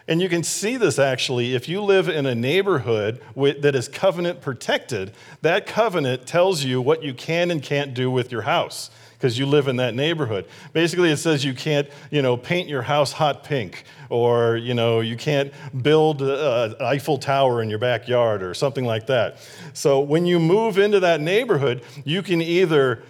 And 0.08 0.20
you 0.22 0.30
can 0.30 0.42
see 0.42 0.78
this 0.78 0.98
actually 0.98 1.54
if 1.54 1.70
you 1.70 1.84
live 1.84 2.10
in 2.10 2.26
a 2.26 2.34
neighborhood 2.34 3.22
that 3.36 3.76
is 3.76 3.88
covenant 3.88 4.42
protected, 4.42 5.12
that 5.42 5.68
covenant 5.68 6.26
tells 6.26 6.64
you 6.64 6.82
what 6.82 7.04
you 7.04 7.14
can 7.14 7.52
and 7.52 7.62
can't 7.62 7.94
do 7.94 8.10
with 8.10 8.32
your 8.32 8.42
house 8.42 8.90
because 9.20 9.38
you 9.38 9.46
live 9.46 9.68
in 9.68 9.76
that 9.76 9.94
neighborhood. 9.94 10.48
Basically, 10.72 11.12
it 11.12 11.18
says 11.18 11.44
you 11.44 11.54
can't, 11.54 11.90
you 12.10 12.22
know, 12.22 12.38
paint 12.38 12.70
your 12.70 12.82
house 12.82 13.12
hot 13.12 13.44
pink, 13.44 13.84
or 14.10 14.56
you 14.56 14.74
know, 14.74 15.02
you 15.02 15.18
can't 15.18 15.54
build 15.84 16.22
an 16.22 16.76
Eiffel 16.80 17.18
Tower 17.18 17.62
in 17.62 17.70
your 17.70 17.80
backyard, 17.80 18.42
or 18.42 18.54
something 18.54 18.86
like 18.86 19.08
that. 19.08 19.38
So 19.74 20.00
when 20.00 20.26
you 20.26 20.40
move 20.40 20.80
into 20.80 21.02
that 21.02 21.20
neighborhood, 21.20 21.84
you 22.06 22.24
can 22.24 22.42
either 22.42 23.04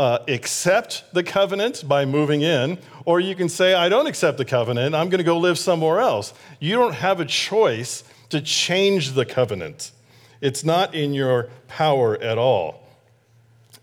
uh, 0.00 0.24
accept 0.28 1.04
the 1.12 1.22
covenant 1.22 1.86
by 1.86 2.06
moving 2.06 2.40
in, 2.40 2.78
or 3.04 3.20
you 3.20 3.34
can 3.34 3.50
say, 3.50 3.74
I 3.74 3.90
don't 3.90 4.06
accept 4.06 4.38
the 4.38 4.46
covenant, 4.46 4.94
I'm 4.94 5.10
going 5.10 5.18
to 5.18 5.24
go 5.24 5.38
live 5.38 5.58
somewhere 5.58 6.00
else. 6.00 6.32
You 6.58 6.76
don't 6.76 6.94
have 6.94 7.20
a 7.20 7.26
choice 7.26 8.02
to 8.30 8.40
change 8.40 9.12
the 9.12 9.26
covenant, 9.26 9.92
it's 10.40 10.64
not 10.64 10.94
in 10.94 11.12
your 11.12 11.50
power 11.68 12.16
at 12.22 12.38
all. 12.38 12.82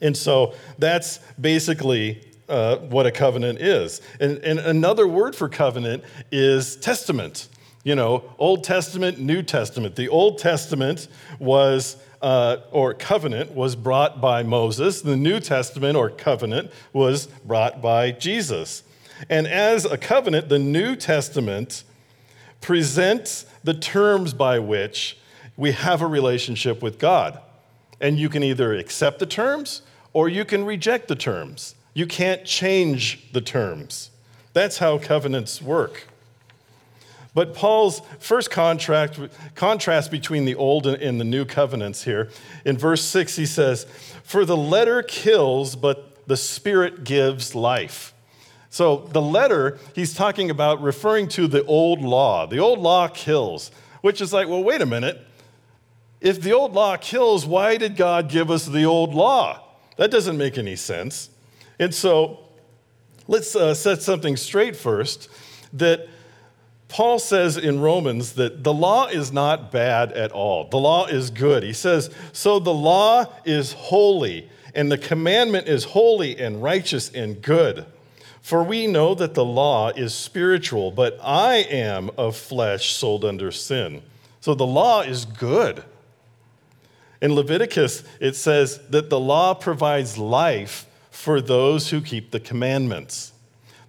And 0.02 0.18
so 0.18 0.56
that's 0.80 1.20
basically 1.40 2.26
uh, 2.50 2.78
what 2.78 3.06
a 3.06 3.12
covenant 3.12 3.62
is. 3.62 4.02
And, 4.20 4.40
and 4.40 4.58
another 4.58 5.08
word 5.08 5.36
for 5.36 5.48
covenant 5.48 6.04
is 6.32 6.78
testament. 6.78 7.48
You 7.84 7.94
know, 7.94 8.24
Old 8.40 8.64
Testament, 8.64 9.20
New 9.20 9.44
Testament. 9.44 9.96
The 9.96 10.10
Old 10.10 10.40
Testament 10.40 11.10
was 11.38 11.96
uh, 12.22 12.58
or 12.72 12.94
covenant 12.94 13.54
was 13.54 13.76
brought 13.76 14.20
by 14.20 14.44
Moses. 14.44 15.02
The 15.02 15.18
New 15.18 15.40
Testament 15.40 15.96
or 15.96 16.10
covenant 16.10 16.72
was 16.94 17.28
brought 17.28 17.82
by 17.82 18.12
Jesus. 18.12 18.84
And 19.30 19.48
as 19.48 19.86
a 19.86 19.98
covenant, 19.98 20.50
the 20.50 20.60
New 20.60 20.96
Testament 20.96 21.84
presents 22.62 23.46
the 23.64 23.74
terms 23.74 24.34
by 24.34 24.60
which 24.60 25.18
we 25.56 25.72
have 25.72 26.02
a 26.02 26.08
relationship 26.08 26.82
with 26.82 27.00
God. 27.00 27.40
And 28.00 28.20
you 28.20 28.30
can 28.30 28.44
either 28.44 28.74
accept 28.76 29.20
the 29.20 29.26
terms 29.26 29.82
or 30.14 30.30
you 30.30 30.46
can 30.46 30.66
reject 30.66 31.08
the 31.08 31.16
terms. 31.16 31.76
You 31.94 32.06
can't 32.06 32.46
change 32.46 33.32
the 33.32 33.42
terms. 33.42 34.12
That's 34.54 34.78
how 34.78 34.98
covenants 34.98 35.62
work. 35.62 36.08
But 37.38 37.54
Paul's 37.54 38.02
first 38.18 38.50
contract, 38.50 39.20
contrast 39.54 40.10
between 40.10 40.46
the 40.46 40.56
old 40.56 40.88
and 40.88 41.20
the 41.20 41.24
new 41.24 41.46
covenants 41.46 42.04
here, 42.04 42.32
in 42.66 42.80
verse 42.80 43.04
6, 43.04 43.36
he 43.36 43.46
says, 43.46 43.86
For 44.24 44.44
the 44.44 44.58
letter 44.58 45.04
kills, 45.04 45.76
but 45.76 46.26
the 46.26 46.36
spirit 46.36 47.04
gives 47.04 47.54
life. 47.54 48.16
So 48.72 49.08
the 49.12 49.22
letter, 49.22 49.78
he's 49.94 50.16
talking 50.16 50.50
about 50.50 50.82
referring 50.82 51.28
to 51.28 51.48
the 51.48 51.64
old 51.66 52.02
law. 52.02 52.48
The 52.48 52.58
old 52.58 52.80
law 52.80 53.08
kills, 53.08 53.70
which 54.02 54.20
is 54.20 54.34
like, 54.34 54.48
well, 54.48 54.64
wait 54.64 54.82
a 54.82 54.88
minute. 54.88 55.24
If 56.20 56.42
the 56.42 56.54
old 56.54 56.74
law 56.74 56.98
kills, 56.98 57.46
why 57.46 57.78
did 57.78 57.96
God 57.96 58.30
give 58.30 58.50
us 58.50 58.66
the 58.66 58.86
old 58.86 59.14
law? 59.14 59.62
That 59.98 60.10
doesn't 60.10 60.40
make 60.40 60.58
any 60.58 60.76
sense. 60.76 61.30
And 61.78 61.94
so 61.94 62.50
let's 63.28 63.56
uh, 63.56 63.76
set 63.76 64.02
something 64.02 64.38
straight 64.38 64.76
first 64.76 65.30
that 65.74 66.08
Paul 66.90 67.20
says 67.20 67.58
in 67.58 67.82
Romans 67.82 68.34
that 68.34 68.64
the 68.64 68.74
law 68.74 69.08
is 69.08 69.32
not 69.32 69.72
bad 69.72 70.14
at 70.14 70.32
all. 70.32 70.70
The 70.70 70.78
law 70.78 71.06
is 71.06 71.30
good. 71.30 71.64
He 71.64 71.74
says, 71.74 72.10
So 72.32 72.60
the 72.60 72.74
law 72.74 73.26
is 73.44 73.74
holy, 73.74 74.50
and 74.74 74.92
the 74.92 74.98
commandment 74.98 75.68
is 75.68 75.84
holy 75.84 76.38
and 76.40 76.64
righteous 76.64 77.12
and 77.12 77.42
good. 77.42 77.86
For 78.42 78.64
we 78.64 78.88
know 78.88 79.14
that 79.16 79.34
the 79.34 79.44
law 79.44 79.90
is 79.90 80.14
spiritual, 80.14 80.92
but 80.92 81.20
I 81.22 81.56
am 81.58 82.10
of 82.18 82.38
flesh 82.38 82.94
sold 82.94 83.26
under 83.26 83.52
sin. 83.52 84.02
So 84.40 84.56
the 84.56 84.66
law 84.66 85.02
is 85.02 85.26
good. 85.26 85.84
In 87.22 87.34
Leviticus, 87.34 88.04
it 88.22 88.38
says 88.38 88.80
that 88.90 89.10
the 89.10 89.20
law 89.20 89.54
provides 89.54 90.18
life 90.18 90.86
for 91.12 91.42
those 91.42 91.90
who 91.90 92.00
keep 92.00 92.32
the 92.32 92.40
commandments. 92.40 93.34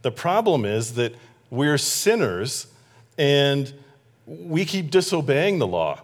The 0.02 0.11
problem 0.11 0.64
is 0.64 0.95
that 0.95 1.14
we're 1.50 1.78
sinners 1.78 2.67
and 3.18 3.72
we 4.26 4.64
keep 4.64 4.90
disobeying 4.90 5.58
the 5.58 5.66
law. 5.66 6.00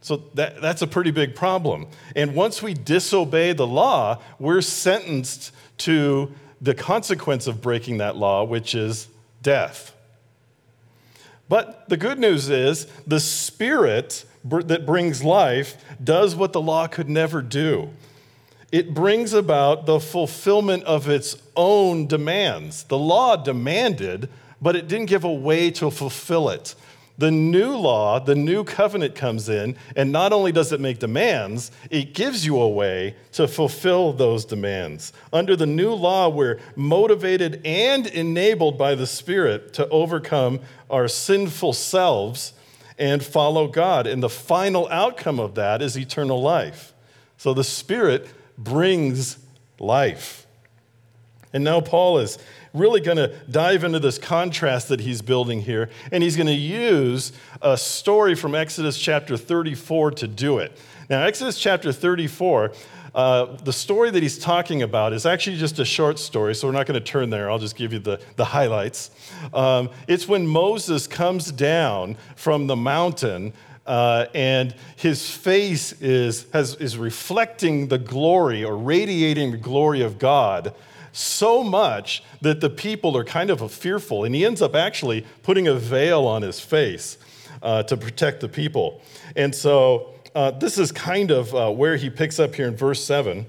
So 0.00 0.22
that, 0.34 0.60
that's 0.60 0.82
a 0.82 0.86
pretty 0.86 1.10
big 1.10 1.34
problem. 1.34 1.86
And 2.14 2.34
once 2.34 2.62
we 2.62 2.74
disobey 2.74 3.54
the 3.54 3.66
law, 3.66 4.20
we're 4.38 4.60
sentenced 4.60 5.52
to 5.78 6.32
the 6.60 6.74
consequence 6.74 7.46
of 7.46 7.60
breaking 7.60 7.98
that 7.98 8.16
law, 8.16 8.44
which 8.44 8.74
is 8.74 9.08
death. 9.42 9.94
But 11.48 11.88
the 11.88 11.96
good 11.96 12.18
news 12.18 12.48
is 12.48 12.86
the 13.06 13.20
Spirit 13.20 14.24
that 14.44 14.84
brings 14.84 15.24
life 15.24 15.76
does 16.02 16.34
what 16.36 16.52
the 16.52 16.60
law 16.60 16.86
could 16.86 17.08
never 17.08 17.40
do. 17.42 17.90
It 18.72 18.92
brings 18.92 19.32
about 19.32 19.86
the 19.86 20.00
fulfillment 20.00 20.84
of 20.84 21.08
its 21.08 21.36
own 21.56 22.06
demands. 22.06 22.84
The 22.84 22.98
law 22.98 23.36
demanded 23.36 24.28
but 24.64 24.74
it 24.74 24.88
didn't 24.88 25.06
give 25.06 25.24
a 25.24 25.32
way 25.32 25.70
to 25.70 25.90
fulfill 25.90 26.48
it. 26.48 26.74
The 27.18 27.30
new 27.30 27.76
law, 27.76 28.18
the 28.18 28.34
new 28.34 28.64
covenant 28.64 29.14
comes 29.14 29.50
in, 29.50 29.76
and 29.94 30.10
not 30.10 30.32
only 30.32 30.52
does 30.52 30.72
it 30.72 30.80
make 30.80 30.98
demands, 30.98 31.70
it 31.90 32.14
gives 32.14 32.46
you 32.46 32.58
a 32.58 32.68
way 32.68 33.14
to 33.32 33.46
fulfill 33.46 34.14
those 34.14 34.46
demands. 34.46 35.12
Under 35.34 35.54
the 35.54 35.66
new 35.66 35.92
law, 35.92 36.30
we're 36.30 36.60
motivated 36.76 37.60
and 37.66 38.06
enabled 38.06 38.78
by 38.78 38.94
the 38.94 39.06
Spirit 39.06 39.74
to 39.74 39.86
overcome 39.90 40.60
our 40.88 41.08
sinful 41.08 41.74
selves 41.74 42.54
and 42.98 43.22
follow 43.22 43.68
God. 43.68 44.06
And 44.06 44.22
the 44.22 44.30
final 44.30 44.88
outcome 44.88 45.38
of 45.38 45.56
that 45.56 45.82
is 45.82 45.94
eternal 45.94 46.40
life. 46.40 46.94
So 47.36 47.52
the 47.52 47.64
Spirit 47.64 48.28
brings 48.56 49.36
life. 49.78 50.46
And 51.52 51.62
now 51.62 51.82
Paul 51.82 52.18
is 52.18 52.38
really 52.74 53.00
going 53.00 53.16
to 53.16 53.28
dive 53.50 53.84
into 53.84 54.00
this 54.00 54.18
contrast 54.18 54.88
that 54.88 55.00
he's 55.00 55.22
building 55.22 55.62
here, 55.62 55.88
and 56.10 56.22
he's 56.22 56.36
going 56.36 56.48
to 56.48 56.52
use 56.52 57.32
a 57.62 57.78
story 57.78 58.34
from 58.34 58.54
Exodus 58.54 58.98
chapter 58.98 59.36
34 59.36 60.10
to 60.10 60.28
do 60.28 60.58
it. 60.58 60.76
Now, 61.08 61.22
Exodus 61.22 61.58
chapter 61.58 61.92
34, 61.92 62.72
uh, 63.14 63.56
the 63.62 63.72
story 63.72 64.10
that 64.10 64.22
he's 64.22 64.38
talking 64.38 64.82
about 64.82 65.12
is 65.12 65.24
actually 65.24 65.56
just 65.56 65.78
a 65.78 65.84
short 65.84 66.18
story, 66.18 66.54
so 66.54 66.66
we're 66.66 66.72
not 66.72 66.86
going 66.86 66.98
to 66.98 67.06
turn 67.06 67.30
there. 67.30 67.48
I'll 67.48 67.60
just 67.60 67.76
give 67.76 67.92
you 67.92 68.00
the, 68.00 68.20
the 68.34 68.44
highlights. 68.44 69.12
Um, 69.52 69.90
it's 70.08 70.26
when 70.26 70.46
Moses 70.46 71.06
comes 71.06 71.52
down 71.52 72.16
from 72.34 72.66
the 72.66 72.76
mountain. 72.76 73.52
Uh, 73.86 74.24
and 74.34 74.74
his 74.96 75.30
face 75.30 75.92
is, 76.00 76.46
has, 76.54 76.74
is 76.76 76.96
reflecting 76.96 77.88
the 77.88 77.98
glory 77.98 78.64
or 78.64 78.78
radiating 78.78 79.50
the 79.50 79.58
glory 79.58 80.00
of 80.00 80.18
God 80.18 80.74
so 81.14 81.62
much 81.62 82.24
that 82.40 82.60
the 82.60 82.68
people 82.68 83.16
are 83.16 83.24
kind 83.24 83.48
of 83.48 83.72
fearful. 83.72 84.24
And 84.24 84.34
he 84.34 84.44
ends 84.44 84.60
up 84.60 84.74
actually 84.74 85.24
putting 85.44 85.68
a 85.68 85.74
veil 85.74 86.26
on 86.26 86.42
his 86.42 86.58
face 86.58 87.18
uh, 87.62 87.84
to 87.84 87.96
protect 87.96 88.40
the 88.40 88.48
people. 88.48 89.00
And 89.36 89.54
so 89.54 90.12
uh, 90.34 90.50
this 90.50 90.76
is 90.76 90.90
kind 90.90 91.30
of 91.30 91.54
uh, 91.54 91.70
where 91.70 91.96
he 91.96 92.10
picks 92.10 92.40
up 92.40 92.56
here 92.56 92.66
in 92.66 92.76
verse 92.76 93.02
7. 93.04 93.46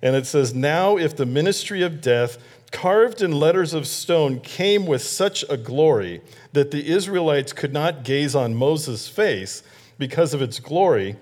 And 0.00 0.16
it 0.16 0.26
says, 0.26 0.54
Now 0.54 0.96
if 0.96 1.14
the 1.14 1.26
ministry 1.26 1.82
of 1.82 2.00
death, 2.00 2.38
carved 2.72 3.20
in 3.20 3.32
letters 3.32 3.74
of 3.74 3.86
stone, 3.86 4.40
came 4.40 4.86
with 4.86 5.02
such 5.02 5.44
a 5.50 5.58
glory 5.58 6.22
that 6.54 6.70
the 6.70 6.88
Israelites 6.88 7.52
could 7.52 7.74
not 7.74 8.04
gaze 8.04 8.34
on 8.34 8.54
Moses' 8.54 9.06
face 9.06 9.62
because 9.98 10.32
of 10.32 10.40
its 10.40 10.58
glory, 10.58 11.16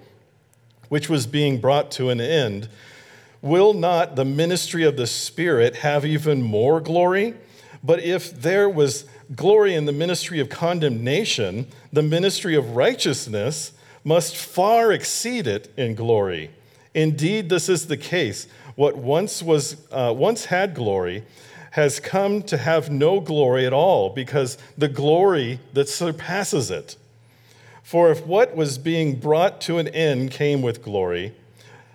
which 0.89 1.09
was 1.09 1.27
being 1.27 1.61
brought 1.61 1.91
to 1.91 2.11
an 2.11 2.21
end, 2.21 2.69
will 3.43 3.73
not 3.73 4.17
the 4.17 4.25
ministry 4.25 4.85
of 4.85 4.97
the 4.97 5.07
Spirit 5.07 5.77
have 5.77 6.05
even 6.05 6.43
more 6.43 6.81
glory? 6.81 7.35
But 7.83 8.03
if 8.03 8.31
there 8.31 8.69
was 8.69 9.07
glory 9.35 9.75
in 9.75 9.87
the 9.87 9.93
ministry 9.93 10.41
of 10.41 10.49
condemnation, 10.49 11.67
the 11.93 12.03
ministry 12.03 12.55
of 12.55 12.77
righteousness 12.77 13.73
must 14.05 14.37
far 14.37 14.93
exceed 14.93 15.47
it 15.47 15.73
in 15.77 15.95
glory. 15.95 16.51
Indeed, 16.95 17.49
this 17.49 17.69
is 17.69 17.87
the 17.87 17.97
case. 17.97 18.47
What 18.77 18.97
once 18.97 19.43
was 19.43 19.77
uh, 19.91 20.13
once 20.17 20.47
had 20.47 20.75
glory 20.75 21.25
has 21.73 22.01
come 22.01 22.43
to 22.43 22.57
have 22.57 22.91
no 22.91 23.21
glory 23.21 23.65
at 23.65 23.73
all 23.73 24.11
because 24.11 24.59
the 24.77 24.89
glory 24.89 25.61
that 25.73 25.89
surpasses 25.89 26.71
it. 26.71 26.97
For 27.83 28.11
if 28.11 28.27
what 28.27 28.57
was 28.57 28.79
being 28.79 29.21
brought 29.21 29.61
to 29.63 29.79
an 29.79 29.89
end 29.89 30.33
came 30.33 30.63
with 30.63 30.83
glory, 30.83 31.35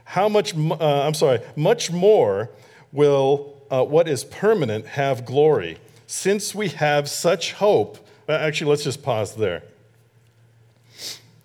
how 0.05 0.29
much, 0.29 0.55
uh, 0.55 1.01
I'm 1.01 1.13
sorry, 1.13 1.41
much 1.55 1.91
more 1.91 2.49
will 2.91 3.53
uh, 3.69 3.83
what 3.83 4.07
is 4.07 4.23
permanent 4.23 4.85
have 4.85 5.25
glory, 5.25 5.77
since 6.07 6.55
we 6.55 6.69
have 6.69 7.09
such 7.09 7.53
hope. 7.53 7.97
Uh, 8.29 8.33
actually, 8.33 8.69
let's 8.69 8.83
just 8.83 9.03
pause 9.03 9.35
there. 9.35 9.63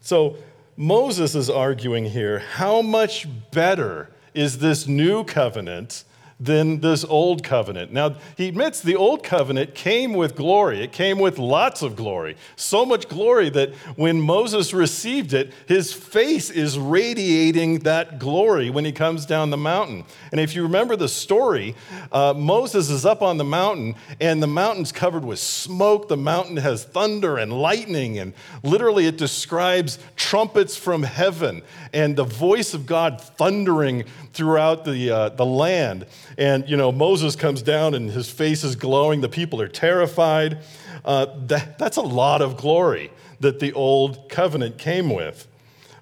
So, 0.01 0.37
Moses 0.77 1.35
is 1.35 1.51
arguing 1.51 2.07
here 2.07 2.39
how 2.39 2.81
much 2.81 3.27
better 3.51 4.09
is 4.33 4.59
this 4.59 4.87
new 4.87 5.25
covenant 5.25 6.05
than 6.41 6.81
this 6.81 7.05
old 7.05 7.45
covenant. 7.45 7.93
Now, 7.93 8.17
he 8.37 8.49
admits 8.49 8.81
the 8.81 8.97
old 8.97 9.23
covenant 9.23 9.75
came 9.75 10.15
with 10.15 10.35
glory. 10.35 10.83
It 10.83 10.91
came 10.91 11.19
with 11.19 11.39
lots 11.39 11.83
of 11.83 11.95
glory. 11.95 12.37
So 12.57 12.87
much 12.87 13.09
glory 13.09 13.51
that 13.51 13.75
when 13.97 14.21
Moses 14.21 14.73
received 14.73 15.35
it, 15.35 15.53
his 15.67 15.93
face 15.93 16.49
is 16.49 16.79
radiating 16.79 17.81
that 17.81 18.19
glory 18.19 18.71
when 18.71 18.87
he 18.87 18.93
comes 18.93 19.27
down 19.27 19.51
the 19.51 19.59
mountain. 19.59 20.05
And 20.33 20.41
if 20.41 20.55
you 20.55 20.63
remember 20.63 20.97
the 20.97 21.09
story, 21.09 21.75
uh, 22.11 22.33
Moses 22.35 22.89
is 22.89 23.05
up 23.05 23.21
on 23.21 23.37
the 23.37 23.45
mountain, 23.45 23.95
and 24.19 24.43
the 24.43 24.47
mountain's 24.47 24.93
covered 24.93 25.25
with 25.25 25.39
smoke. 25.39 26.09
The 26.09 26.17
mountain 26.17 26.57
has 26.57 26.85
thunder 26.85 27.37
and 27.37 27.53
lightning, 27.53 28.19
and 28.19 28.33
literally 28.63 29.07
it 29.07 29.19
describes 29.19 29.99
trumpets 30.17 30.77
from 30.77 31.03
heaven 31.03 31.61
and 31.93 32.17
the 32.17 32.25
voice 32.25 32.73
of 32.73 32.87
God 32.87 33.21
thundering 33.21 34.05
throughout 34.33 34.85
the, 34.85 35.11
uh, 35.11 35.29
the 35.31 35.45
land. 35.45 36.07
And, 36.39 36.69
you 36.69 36.77
know, 36.77 36.93
Moses 36.93 37.37
comes 37.37 37.63
down 37.63 37.95
and 37.95 38.11
his 38.11 38.31
face 38.31 38.65
is 38.65 38.77
glowing. 38.77 39.21
The 39.21 39.29
people 39.29 39.61
are 39.61 39.69
terrified. 39.69 40.59
Uh, 41.05 41.27
that, 41.47 41.79
that's 41.79 41.97
a 41.97 42.03
lot 42.03 42.43
of 42.43 42.57
glory 42.57 43.11
that 43.41 43.59
the 43.59 43.73
old 43.73 44.29
covenant 44.29 44.79
came 44.79 45.11
with. 45.11 45.47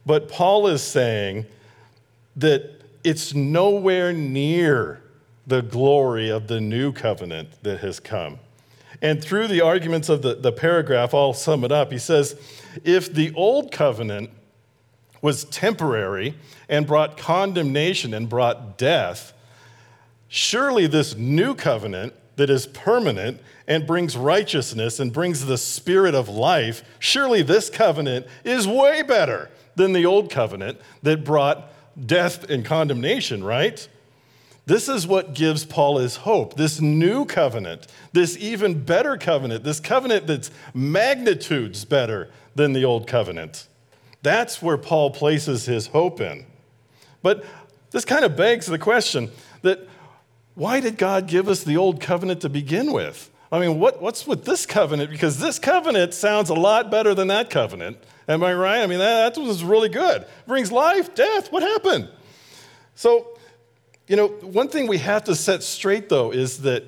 But 0.05 0.29
Paul 0.29 0.67
is 0.67 0.83
saying 0.83 1.47
that 2.37 2.83
it's 3.05 3.35
nowhere 3.35 4.13
near 4.13 5.03
the 5.47 5.63
glory 5.63 6.31
of 6.31 6.47
the 6.47 6.61
new 6.61 6.93
covenant 6.93 7.63
that 7.63 7.81
has 7.81 8.01
come. 8.01 8.39
And 9.01 9.23
through 9.23 9.49
the 9.49 9.61
arguments 9.61 10.09
of 10.09 10.23
the, 10.23 10.35
the 10.35 10.53
paragraph, 10.53 11.15
I'll 11.15 11.33
sum 11.33 11.65
it 11.65 11.73
up. 11.73 11.93
He 11.93 11.99
says, 11.99 12.39
if 12.85 13.13
the 13.13 13.33
old 13.35 13.71
covenant 13.71 14.31
was 15.23 15.45
temporary 15.45 16.35
and 16.69 16.87
brought 16.87 17.17
condemnation 17.17 18.13
and 18.13 18.29
brought 18.29 18.77
death, 18.77 19.33
surely 20.29 20.87
this 20.87 21.17
new 21.17 21.55
covenant 21.55 22.15
that 22.37 22.51
is 22.51 22.67
permanent 22.67 23.41
and 23.67 23.87
brings 23.87 24.17
righteousness 24.17 25.01
and 25.01 25.13
brings 25.13 25.47
the 25.47 25.59
spirit 25.59 26.15
of 26.15 26.29
life, 26.29 26.83
surely 26.99 27.43
this 27.43 27.69
covenant 27.69 28.27
is 28.45 28.67
way 28.67 29.03
better 29.03 29.51
than 29.75 29.93
the 29.93 30.07
old 30.07 30.31
covenant 30.31 30.81
that 31.03 31.25
brought 31.25 31.71
death 32.07 32.49
and 32.49 32.65
condemnation, 32.65 33.43
right? 33.43 33.89
This 34.67 34.89
is 34.89 35.07
what 35.07 35.35
gives 35.35 35.65
Paul 35.65 35.99
his 35.99 36.17
hope. 36.17 36.55
This 36.55 36.81
new 36.81 37.25
covenant, 37.25 37.87
this 38.13 38.37
even 38.37 38.85
better 38.85 39.17
covenant, 39.17 39.65
this 39.65 39.81
covenant 39.81 40.27
that's 40.27 40.51
magnitudes 40.75 41.87
better 41.87 42.31
than 42.55 42.75
the 42.75 42.85
old 42.85 43.07
covenant. 43.07 43.67
That's 44.23 44.61
where 44.61 44.77
Paul 44.77 45.11
places 45.11 45.65
his 45.65 45.87
hope 45.87 46.21
in. 46.21 46.45
But 47.23 47.45
this 47.93 48.05
kind 48.05 48.25
of 48.25 48.37
begs 48.37 48.67
the 48.67 48.79
question 48.79 49.31
that 49.63 49.89
why 50.59 50.81
did 50.81 50.99
God 50.99 51.29
give 51.29 51.47
us 51.47 51.63
the 51.63 51.77
old 51.77 52.01
covenant 52.01 52.41
to 52.41 52.49
begin 52.49 52.93
with? 52.93 53.31
I 53.53 53.61
mean, 53.61 53.79
what, 53.79 54.03
what's 54.03 54.27
with 54.27 54.45
this 54.45 54.67
covenant? 54.67 55.09
Because 55.09 55.39
this 55.39 55.57
covenant 55.57 56.15
sounds 56.15 56.51
a 56.51 56.55
lot 56.55 56.91
better 56.91 57.15
than 57.15 57.29
that 57.29 57.49
covenant. 57.49 57.97
Am 58.27 58.43
I 58.43 58.53
right? 58.55 58.81
I 58.81 58.87
mean, 58.89 58.99
that, 58.99 59.37
that 59.37 59.41
was 59.41 59.63
really 59.63 59.89
good. 59.89 60.27
brings 60.49 60.73
life, 60.73 61.15
death. 61.15 61.53
What 61.53 61.63
happened? 61.63 62.09
So, 62.97 63.39
you 64.09 64.17
know, 64.17 64.27
one 64.27 64.67
thing 64.67 64.89
we 64.89 64.99
have 64.99 65.23
to 65.25 65.37
set 65.37 65.63
straight, 65.63 66.09
though, 66.09 66.33
is 66.33 66.63
that 66.63 66.83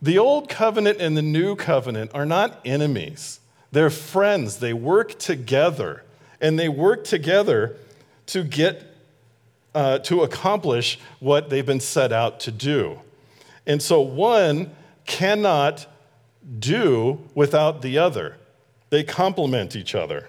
the 0.00 0.18
old 0.18 0.48
covenant 0.48 1.00
and 1.00 1.16
the 1.16 1.22
new 1.22 1.56
covenant 1.56 2.12
are 2.14 2.24
not 2.24 2.60
enemies, 2.64 3.40
they're 3.72 3.90
friends. 3.90 4.58
They 4.58 4.72
work 4.72 5.18
together 5.18 6.04
and 6.40 6.56
they 6.56 6.68
work 6.68 7.02
together 7.02 7.76
to 8.26 8.44
get 8.44 8.94
uh, 9.74 9.98
to 9.98 10.22
accomplish 10.22 11.00
what 11.18 11.50
they've 11.50 11.66
been 11.66 11.80
set 11.80 12.12
out 12.12 12.38
to 12.40 12.52
do. 12.52 13.00
And 13.68 13.80
so 13.80 14.00
one 14.00 14.74
cannot 15.04 15.86
do 16.58 17.20
without 17.34 17.82
the 17.82 17.98
other. 17.98 18.38
They 18.90 19.04
complement 19.04 19.76
each 19.76 19.94
other. 19.94 20.28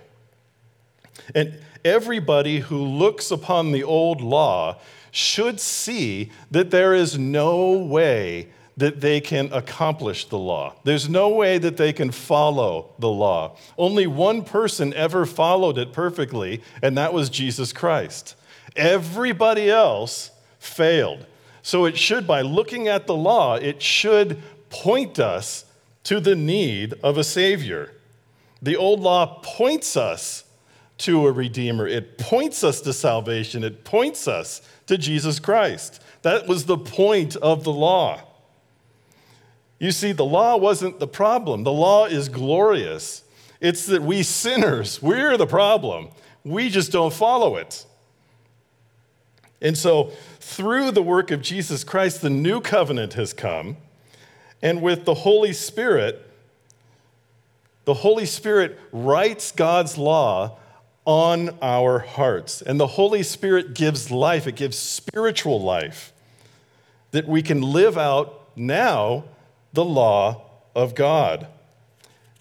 And 1.34 1.58
everybody 1.86 2.60
who 2.60 2.78
looks 2.78 3.32
upon 3.32 3.71
the 3.71 3.84
old 3.84 4.21
law 4.21 4.80
should 5.12 5.60
see 5.60 6.32
that 6.52 6.69
there 6.69 6.93
is 6.93 7.17
no 7.17 7.71
way 7.71 8.49
that 8.78 9.02
they 9.02 9.19
can 9.19 9.52
accomplish 9.52 10.25
the 10.25 10.38
law. 10.38 10.73
There's 10.84 11.10
no 11.10 11.30
way 11.30 11.58
that 11.58 11.78
they 11.78 11.91
can 11.91 12.12
follow 12.12 12.93
the 12.99 13.10
law. 13.10 13.58
Only 13.78 14.08
one 14.08 14.43
person 14.43 14.93
ever 14.93 15.25
followed 15.25 15.78
it 15.78 15.91
perfectly, 15.91 16.62
and 16.82 16.97
that 16.97 17.13
was 17.13 17.30
Jesus 17.30 17.73
Christ. 17.73 18.36
Everybody 18.75 19.69
else 19.69 20.32
failed. 20.60 21.25
So 21.62 21.86
it 21.86 21.98
should, 21.98 22.26
by 22.26 22.41
looking 22.41 22.88
at 22.88 23.08
the 23.08 23.15
law, 23.15 23.56
it 23.56 23.82
should 23.82 24.41
point 24.69 25.19
us 25.19 25.65
to 26.04 26.19
the 26.19 26.36
need 26.36 26.93
of 27.04 27.17
a 27.17 27.24
Savior. 27.24 27.93
The 28.62 28.76
old 28.76 29.00
law 29.00 29.41
points 29.43 29.95
us 29.98 30.43
to 31.00 31.28
a 31.28 31.32
Redeemer, 31.32 31.88
it 31.88 32.17
points 32.17 32.63
us 32.63 32.82
to 32.82 32.91
salvation, 32.91 33.63
it 33.63 33.86
points 33.86 34.28
us 34.28 34.62
to 34.88 34.98
Jesus 34.98 35.39
Christ. 35.39 36.02
That 36.24 36.48
was 36.48 36.65
the 36.65 36.78
point 36.78 37.38
of 37.38 37.63
the 37.63 37.72
law. 37.72 38.22
You 39.80 39.91
see, 39.93 40.12
the 40.12 40.26
law 40.26 40.58
wasn't 40.58 41.00
the 41.00 41.08
problem. 41.08 41.63
The 41.63 41.72
law 41.72 42.06
is 42.06 42.28
glorious. 42.28 43.24
It's 43.62 43.86
that 43.86 44.02
we 44.02 44.24
sinners, 44.24 45.02
we're 45.02 45.38
the 45.38 45.48
problem. 45.48 46.10
We 46.43 46.69
just 46.69 46.91
don't 46.91 47.13
follow 47.13 47.56
it. 47.56 47.86
And 49.62 49.78
so, 49.78 50.12
through 50.39 50.91
the 50.91 51.02
work 51.02 51.32
of 51.32 51.41
Jesus 51.41 51.84
Christ, 51.84 52.22
the 52.22 52.30
new 52.30 52.62
covenant 52.62 53.13
has 53.13 53.34
come. 53.34 53.78
And 54.62 54.82
with 54.82 55.06
the 55.06 55.13
Holy 55.13 55.54
Spirit, 55.54 56.26
the 57.86 57.93
Holy 57.93 58.26
Spirit 58.26 58.80
writes 58.91 59.52
God's 59.52 59.98
law 59.98 60.58
on 61.06 61.58
our 61.62 62.00
hearts. 62.00 62.62
And 62.62 62.80
the 62.80 62.88
Holy 62.88 63.24
Spirit 63.24 63.74
gives 63.74 64.12
life, 64.12 64.48
it 64.48 64.56
gives 64.56 64.78
spiritual 64.78 65.62
life. 65.62 66.13
that 67.12 67.28
we 67.28 67.41
can 67.41 67.62
live 67.62 67.98
out 67.98 68.50
now 68.56 69.24
the 69.74 69.84
law 69.84 70.43
of 70.76 70.95
God. 70.95 71.48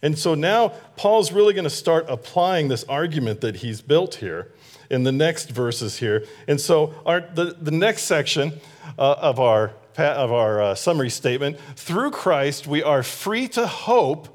And 0.03 0.19
so 0.19 0.35
now 0.35 0.69
Paul's 0.97 1.33
really 1.33 1.55
going 1.55 1.65
to 1.65 1.71
start 1.71 2.07
applying 2.09 2.69
this 2.69 2.85
argument 2.85 3.41
that 3.41 3.57
he's 3.57 3.81
built 3.81 4.17
here 4.17 4.53
in 4.91 5.05
the 5.05 5.13
next 5.13 5.51
verses 5.51 5.99
here. 5.99 6.25
And 6.47 6.61
so 6.61 6.95
our, 7.05 7.21
the, 7.21 7.57
the 7.61 7.71
next 7.71 8.03
section 8.03 8.61
uh, 8.99 9.17
of 9.19 9.39
our, 9.39 9.73
of 9.97 10.33
our 10.33 10.63
uh, 10.63 10.75
summary 10.75 11.11
statement 11.11 11.59
through 11.77 12.11
Christ, 12.11 12.67
we 12.67 12.83
are 12.83 13.03
free 13.03 13.49
to 13.49 13.67
hope 13.67 14.29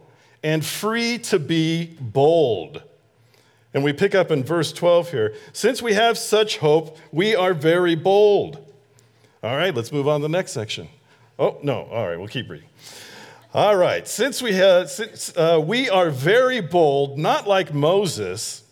and 0.43 0.63
free 0.63 1.17
to 1.19 1.39
be 1.39 1.95
bold. 1.99 2.83
And 3.73 3.83
we 3.83 3.93
pick 3.93 4.13
up 4.13 4.29
in 4.29 4.43
verse 4.43 4.71
12 4.71 5.11
here. 5.11 5.35
Since 5.51 5.81
we 5.81 5.93
have 5.93 6.17
such 6.17 6.57
hope, 6.57 6.97
we 7.11 7.35
are 7.35 7.53
very 7.53 7.95
bold. 7.95 8.57
All 9.41 9.57
right, 9.57 9.73
let's 9.73 9.91
move 9.91 10.07
on 10.07 10.21
to 10.21 10.23
the 10.23 10.29
next 10.29 10.51
section. 10.51 10.87
Oh, 11.39 11.57
no, 11.63 11.85
all 11.85 12.07
right, 12.07 12.17
we'll 12.17 12.27
keep 12.27 12.49
reading. 12.49 12.69
All 13.53 13.75
right, 13.75 14.07
since 14.07 14.41
we, 14.41 14.53
have, 14.53 14.89
since, 14.89 15.35
uh, 15.35 15.61
we 15.63 15.89
are 15.89 16.09
very 16.09 16.61
bold, 16.61 17.17
not 17.17 17.47
like 17.47 17.73
Moses, 17.73 18.62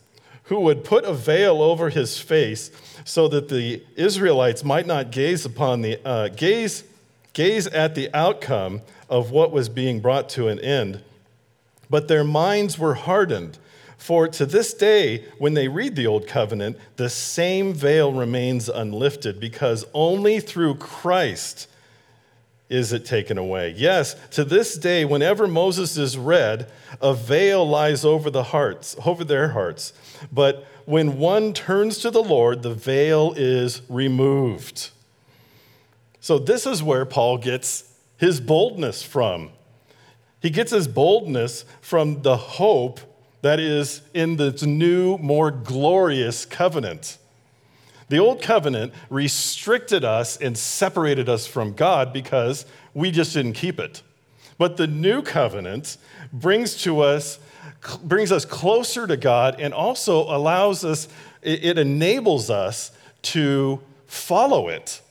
who 0.51 0.59
would 0.59 0.83
put 0.83 1.05
a 1.05 1.13
veil 1.13 1.61
over 1.61 1.89
his 1.89 2.19
face 2.19 2.71
so 3.05 3.29
that 3.29 3.47
the 3.47 3.81
Israelites 3.95 4.65
might 4.65 4.85
not 4.85 5.09
gaze 5.09 5.45
upon 5.45 5.81
the 5.81 5.97
uh, 6.05 6.27
gaze 6.27 6.83
gaze 7.31 7.67
at 7.67 7.95
the 7.95 8.13
outcome 8.13 8.81
of 9.09 9.31
what 9.31 9.53
was 9.53 9.69
being 9.69 10.01
brought 10.01 10.27
to 10.27 10.49
an 10.49 10.59
end 10.59 11.01
but 11.89 12.09
their 12.09 12.25
minds 12.25 12.77
were 12.77 12.95
hardened. 12.95 13.59
For 13.97 14.27
to 14.27 14.45
this 14.45 14.73
day, 14.73 15.25
when 15.37 15.53
they 15.53 15.69
read 15.69 15.95
the 15.95 16.07
Old 16.07 16.27
Covenant, 16.27 16.77
the 16.97 17.09
same 17.09 17.73
veil 17.73 18.11
remains 18.11 18.67
unlifted 18.67 19.39
because 19.39 19.85
only 19.93 20.41
through 20.41 20.75
Christ 20.75 21.67
is 22.71 22.93
it 22.93 23.05
taken 23.05 23.37
away. 23.37 23.75
Yes, 23.77 24.15
to 24.31 24.45
this 24.45 24.77
day, 24.77 25.03
whenever 25.03 25.45
Moses 25.45 25.97
is 25.97 26.17
read, 26.17 26.71
a 27.01 27.13
veil 27.13 27.67
lies 27.67 28.05
over 28.05 28.29
the 28.29 28.43
hearts, 28.43 28.95
over 29.05 29.25
their 29.25 29.49
hearts. 29.49 29.91
But 30.31 30.65
when 30.85 31.17
one 31.17 31.53
turns 31.53 31.99
to 31.99 32.11
the 32.11 32.23
Lord, 32.23 32.63
the 32.63 32.73
veil 32.73 33.33
is 33.35 33.81
removed. 33.89 34.89
So 36.19 36.37
this 36.37 36.65
is 36.65 36.83
where 36.83 37.05
Paul 37.05 37.37
gets 37.37 37.93
his 38.17 38.39
boldness 38.39 39.01
from. 39.01 39.51
He 40.41 40.49
gets 40.49 40.71
his 40.71 40.87
boldness 40.87 41.65
from 41.81 42.21
the 42.21 42.37
hope 42.37 42.99
that 43.41 43.59
is 43.59 44.01
in 44.13 44.37
this 44.37 44.63
new, 44.63 45.17
more 45.17 45.51
glorious 45.51 46.45
covenant. 46.45 47.17
The 48.09 48.19
old 48.19 48.41
covenant 48.41 48.93
restricted 49.09 50.03
us 50.03 50.37
and 50.37 50.57
separated 50.57 51.29
us 51.29 51.47
from 51.47 51.73
God 51.73 52.11
because 52.11 52.65
we 52.93 53.09
just 53.09 53.33
didn't 53.33 53.53
keep 53.53 53.79
it. 53.79 54.01
But 54.57 54.77
the 54.77 54.85
new 54.85 55.21
covenant 55.21 55.97
brings 56.31 56.75
to 56.83 56.99
us 57.01 57.39
brings 58.03 58.31
us 58.31 58.45
closer 58.45 59.07
to 59.07 59.17
God 59.17 59.59
and 59.59 59.73
also 59.73 60.23
allows 60.33 60.83
us 60.85 61.07
it 61.41 61.77
enables 61.77 62.49
us 62.49 62.91
to 63.23 63.79
follow 64.05 64.67
it. 64.67 65.01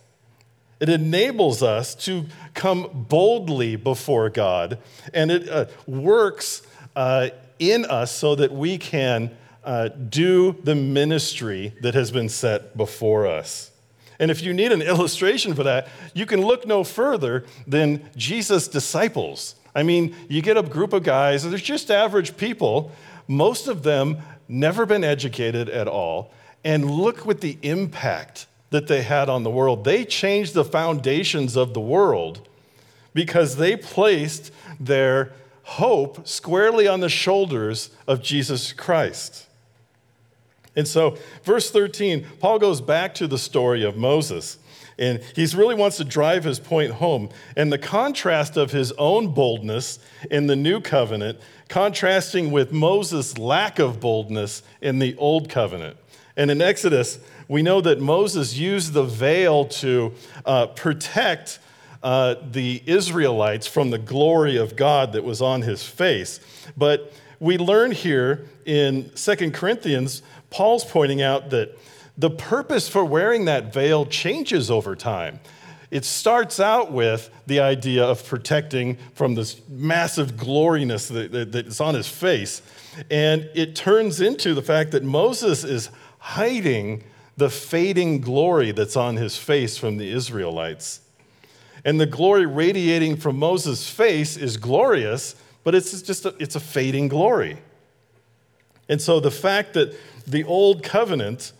It 0.78 0.88
enables 0.88 1.62
us 1.62 1.94
to 2.06 2.26
come 2.54 3.06
boldly 3.08 3.76
before 3.76 4.30
God, 4.30 4.78
and 5.12 5.30
it 5.30 5.48
uh, 5.48 5.66
works 5.86 6.62
uh, 6.96 7.30
in 7.58 7.84
us 7.84 8.12
so 8.12 8.34
that 8.36 8.52
we 8.52 8.78
can 8.78 9.36
uh, 9.62 9.88
do 9.88 10.56
the 10.64 10.74
ministry 10.74 11.74
that 11.82 11.94
has 11.94 12.10
been 12.10 12.28
set 12.28 12.76
before 12.76 13.26
us. 13.26 13.70
And 14.18 14.30
if 14.30 14.42
you 14.42 14.54
need 14.54 14.72
an 14.72 14.82
illustration 14.82 15.54
for 15.54 15.64
that, 15.64 15.88
you 16.14 16.24
can 16.24 16.40
look 16.40 16.66
no 16.66 16.82
further 16.82 17.44
than 17.66 18.08
Jesus' 18.16 18.68
disciples. 18.68 19.56
I 19.74 19.82
mean, 19.82 20.14
you 20.28 20.42
get 20.42 20.56
a 20.56 20.62
group 20.62 20.92
of 20.92 21.02
guys, 21.02 21.48
they're 21.48 21.58
just 21.58 21.90
average 21.90 22.36
people, 22.36 22.92
most 23.28 23.68
of 23.68 23.82
them 23.82 24.18
never 24.48 24.84
been 24.84 25.04
educated 25.04 25.68
at 25.68 25.86
all, 25.86 26.32
and 26.64 26.90
look 26.90 27.24
with 27.24 27.40
the 27.40 27.56
impact 27.62 28.46
that 28.70 28.88
they 28.88 29.02
had 29.02 29.28
on 29.28 29.42
the 29.42 29.50
world. 29.50 29.84
They 29.84 30.04
changed 30.04 30.54
the 30.54 30.64
foundations 30.64 31.56
of 31.56 31.74
the 31.74 31.80
world 31.80 32.46
because 33.14 33.56
they 33.56 33.76
placed 33.76 34.52
their 34.78 35.32
hope 35.62 36.26
squarely 36.26 36.88
on 36.88 37.00
the 37.00 37.08
shoulders 37.08 37.90
of 38.06 38.22
Jesus 38.22 38.72
Christ. 38.72 39.46
And 40.76 40.86
so, 40.86 41.16
verse 41.42 41.70
13, 41.70 42.26
Paul 42.38 42.58
goes 42.58 42.80
back 42.80 43.14
to 43.14 43.26
the 43.26 43.38
story 43.38 43.84
of 43.84 43.96
Moses. 43.96 44.58
And 45.00 45.20
he 45.34 45.46
really 45.56 45.74
wants 45.74 45.96
to 45.96 46.04
drive 46.04 46.44
his 46.44 46.60
point 46.60 46.92
home. 46.92 47.30
And 47.56 47.72
the 47.72 47.78
contrast 47.78 48.56
of 48.56 48.70
his 48.70 48.92
own 48.92 49.34
boldness 49.34 49.98
in 50.30 50.46
the 50.46 50.54
new 50.54 50.80
covenant, 50.80 51.40
contrasting 51.68 52.52
with 52.52 52.70
Moses' 52.70 53.38
lack 53.38 53.78
of 53.78 53.98
boldness 53.98 54.62
in 54.82 54.98
the 54.98 55.16
old 55.16 55.48
covenant. 55.48 55.96
And 56.36 56.50
in 56.50 56.60
Exodus, 56.60 57.18
we 57.48 57.62
know 57.62 57.80
that 57.80 58.00
Moses 58.00 58.56
used 58.56 58.92
the 58.92 59.02
veil 59.02 59.64
to 59.64 60.12
uh, 60.44 60.66
protect 60.68 61.58
uh, 62.02 62.36
the 62.50 62.82
Israelites 62.86 63.66
from 63.66 63.90
the 63.90 63.98
glory 63.98 64.56
of 64.56 64.76
God 64.76 65.14
that 65.14 65.24
was 65.24 65.42
on 65.42 65.62
his 65.62 65.82
face. 65.82 66.40
But 66.76 67.12
we 67.40 67.56
learn 67.56 67.90
here 67.90 68.46
in 68.66 69.14
Second 69.16 69.54
Corinthians, 69.54 70.22
Paul's 70.50 70.84
pointing 70.84 71.22
out 71.22 71.50
that 71.50 71.76
the 72.20 72.30
purpose 72.30 72.86
for 72.86 73.02
wearing 73.02 73.46
that 73.46 73.72
veil 73.72 74.04
changes 74.04 74.70
over 74.70 74.94
time. 74.94 75.40
It 75.90 76.04
starts 76.04 76.60
out 76.60 76.92
with 76.92 77.30
the 77.46 77.60
idea 77.60 78.04
of 78.04 78.24
protecting 78.24 78.98
from 79.14 79.34
this 79.34 79.60
massive 79.68 80.36
gloriness 80.36 81.08
that, 81.08 81.32
that, 81.32 81.50
that's 81.50 81.80
on 81.80 81.94
his 81.94 82.08
face. 82.08 82.60
And 83.10 83.48
it 83.54 83.74
turns 83.74 84.20
into 84.20 84.52
the 84.52 84.62
fact 84.62 84.92
that 84.92 85.02
Moses 85.02 85.64
is 85.64 85.88
hiding 86.18 87.04
the 87.38 87.48
fading 87.48 88.20
glory 88.20 88.72
that's 88.72 88.96
on 88.96 89.16
his 89.16 89.38
face 89.38 89.78
from 89.78 89.96
the 89.96 90.12
Israelites. 90.12 91.00
And 91.86 91.98
the 91.98 92.06
glory 92.06 92.44
radiating 92.44 93.16
from 93.16 93.38
Moses' 93.38 93.88
face 93.88 94.36
is 94.36 94.58
glorious, 94.58 95.34
but 95.64 95.74
it's 95.74 96.02
just 96.02 96.26
a, 96.26 96.34
it's 96.38 96.54
a 96.54 96.60
fading 96.60 97.08
glory. 97.08 97.56
And 98.90 99.00
so 99.00 99.20
the 99.20 99.30
fact 99.30 99.72
that 99.72 99.96
the 100.26 100.44
old 100.44 100.82
covenant 100.82 101.52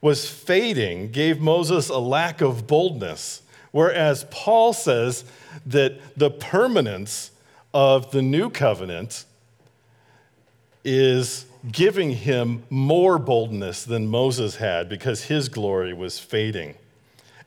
was 0.00 0.28
fading 0.28 1.10
gave 1.10 1.40
Moses 1.40 1.88
a 1.88 1.98
lack 1.98 2.40
of 2.40 2.66
boldness, 2.66 3.42
whereas 3.72 4.26
Paul 4.30 4.72
says 4.72 5.24
that 5.64 5.98
the 6.16 6.30
permanence 6.30 7.30
of 7.72 8.10
the 8.10 8.22
new 8.22 8.50
covenant 8.50 9.24
is 10.84 11.46
giving 11.70 12.12
him 12.12 12.62
more 12.70 13.18
boldness 13.18 13.84
than 13.84 14.06
Moses 14.06 14.56
had 14.56 14.88
because 14.88 15.24
his 15.24 15.48
glory 15.48 15.92
was 15.92 16.18
fading. 16.18 16.74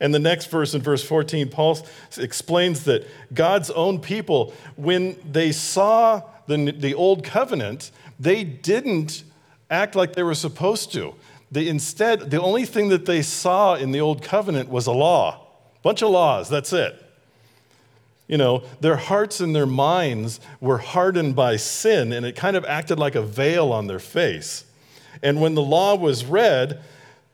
And 0.02 0.14
the 0.14 0.20
next 0.20 0.48
verse, 0.48 0.74
in 0.74 0.82
verse 0.82 1.04
14, 1.04 1.50
Paul 1.50 1.80
explains 2.18 2.86
that 2.86 3.06
God's 3.34 3.70
own 3.70 4.00
people, 4.00 4.54
when 4.76 5.18
they 5.30 5.52
saw 5.52 6.24
the, 6.48 6.72
the 6.72 6.94
old 6.94 7.24
covenant, 7.24 7.92
they 8.20 8.44
didn't 8.44 9.24
act 9.70 9.96
like 9.96 10.14
they 10.14 10.24
were 10.24 10.36
supposed 10.36 10.92
to. 10.94 11.16
They, 11.52 11.68
instead, 11.68 12.32
the 12.32 12.42
only 12.42 12.66
thing 12.66 12.90
that 12.90 13.06
they 13.06 13.22
saw 13.22 13.76
in 13.76 13.92
the 13.92 14.02
old 14.02 14.22
covenant 14.22 14.70
was 14.70 14.88
a 14.88 14.92
law, 14.92 15.48
bunch 15.82 16.02
of 16.02 16.12
laws, 16.12 16.50
that's 16.50 16.74
it. 16.74 17.06
You 18.28 18.38
know, 18.38 18.64
their 18.80 18.98
hearts 18.98 19.40
and 19.40 19.56
their 19.56 19.66
minds 19.66 20.40
were 20.62 20.78
hardened 20.78 21.36
by 21.36 21.56
sin, 21.56 22.14
and 22.14 22.26
it 22.26 22.36
kind 22.36 22.56
of 22.56 22.64
acted 22.66 23.00
like 23.00 23.16
a 23.16 23.24
veil 23.24 23.72
on 23.72 23.88
their 23.88 24.00
face. 24.00 24.66
And 25.24 25.42
when 25.42 25.56
the 25.56 25.64
law 25.64 25.96
was 25.96 26.26
read, 26.26 26.82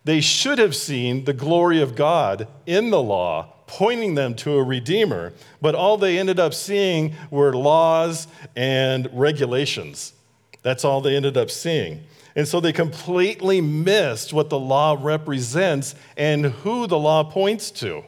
they 0.05 0.21
should 0.21 0.57
have 0.57 0.75
seen 0.75 1.25
the 1.25 1.33
glory 1.33 1.81
of 1.81 1.95
God 1.95 2.47
in 2.65 2.91
the 2.91 3.01
law, 3.01 3.53
pointing 3.67 4.15
them 4.15 4.35
to 4.35 4.53
a 4.53 4.63
Redeemer, 4.63 5.33
but 5.61 5.75
all 5.75 5.97
they 5.97 6.17
ended 6.17 6.39
up 6.39 6.53
seeing 6.53 7.13
were 7.29 7.53
laws 7.53 8.27
and 8.55 9.09
regulations. 9.11 10.13
That's 10.61 10.85
all 10.85 11.01
they 11.01 11.15
ended 11.15 11.35
up 11.35 11.51
seeing. 11.51 12.03
And 12.35 12.47
so 12.47 12.59
they 12.59 12.73
completely 12.73 13.61
missed 13.61 14.33
what 14.33 14.49
the 14.49 14.59
law 14.59 14.97
represents 14.99 15.95
and 16.17 16.45
who 16.45 16.85
the 16.85 16.99
law 16.99 17.23
points 17.23 17.71
to. 17.71 18.03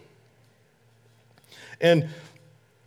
And 1.80 2.10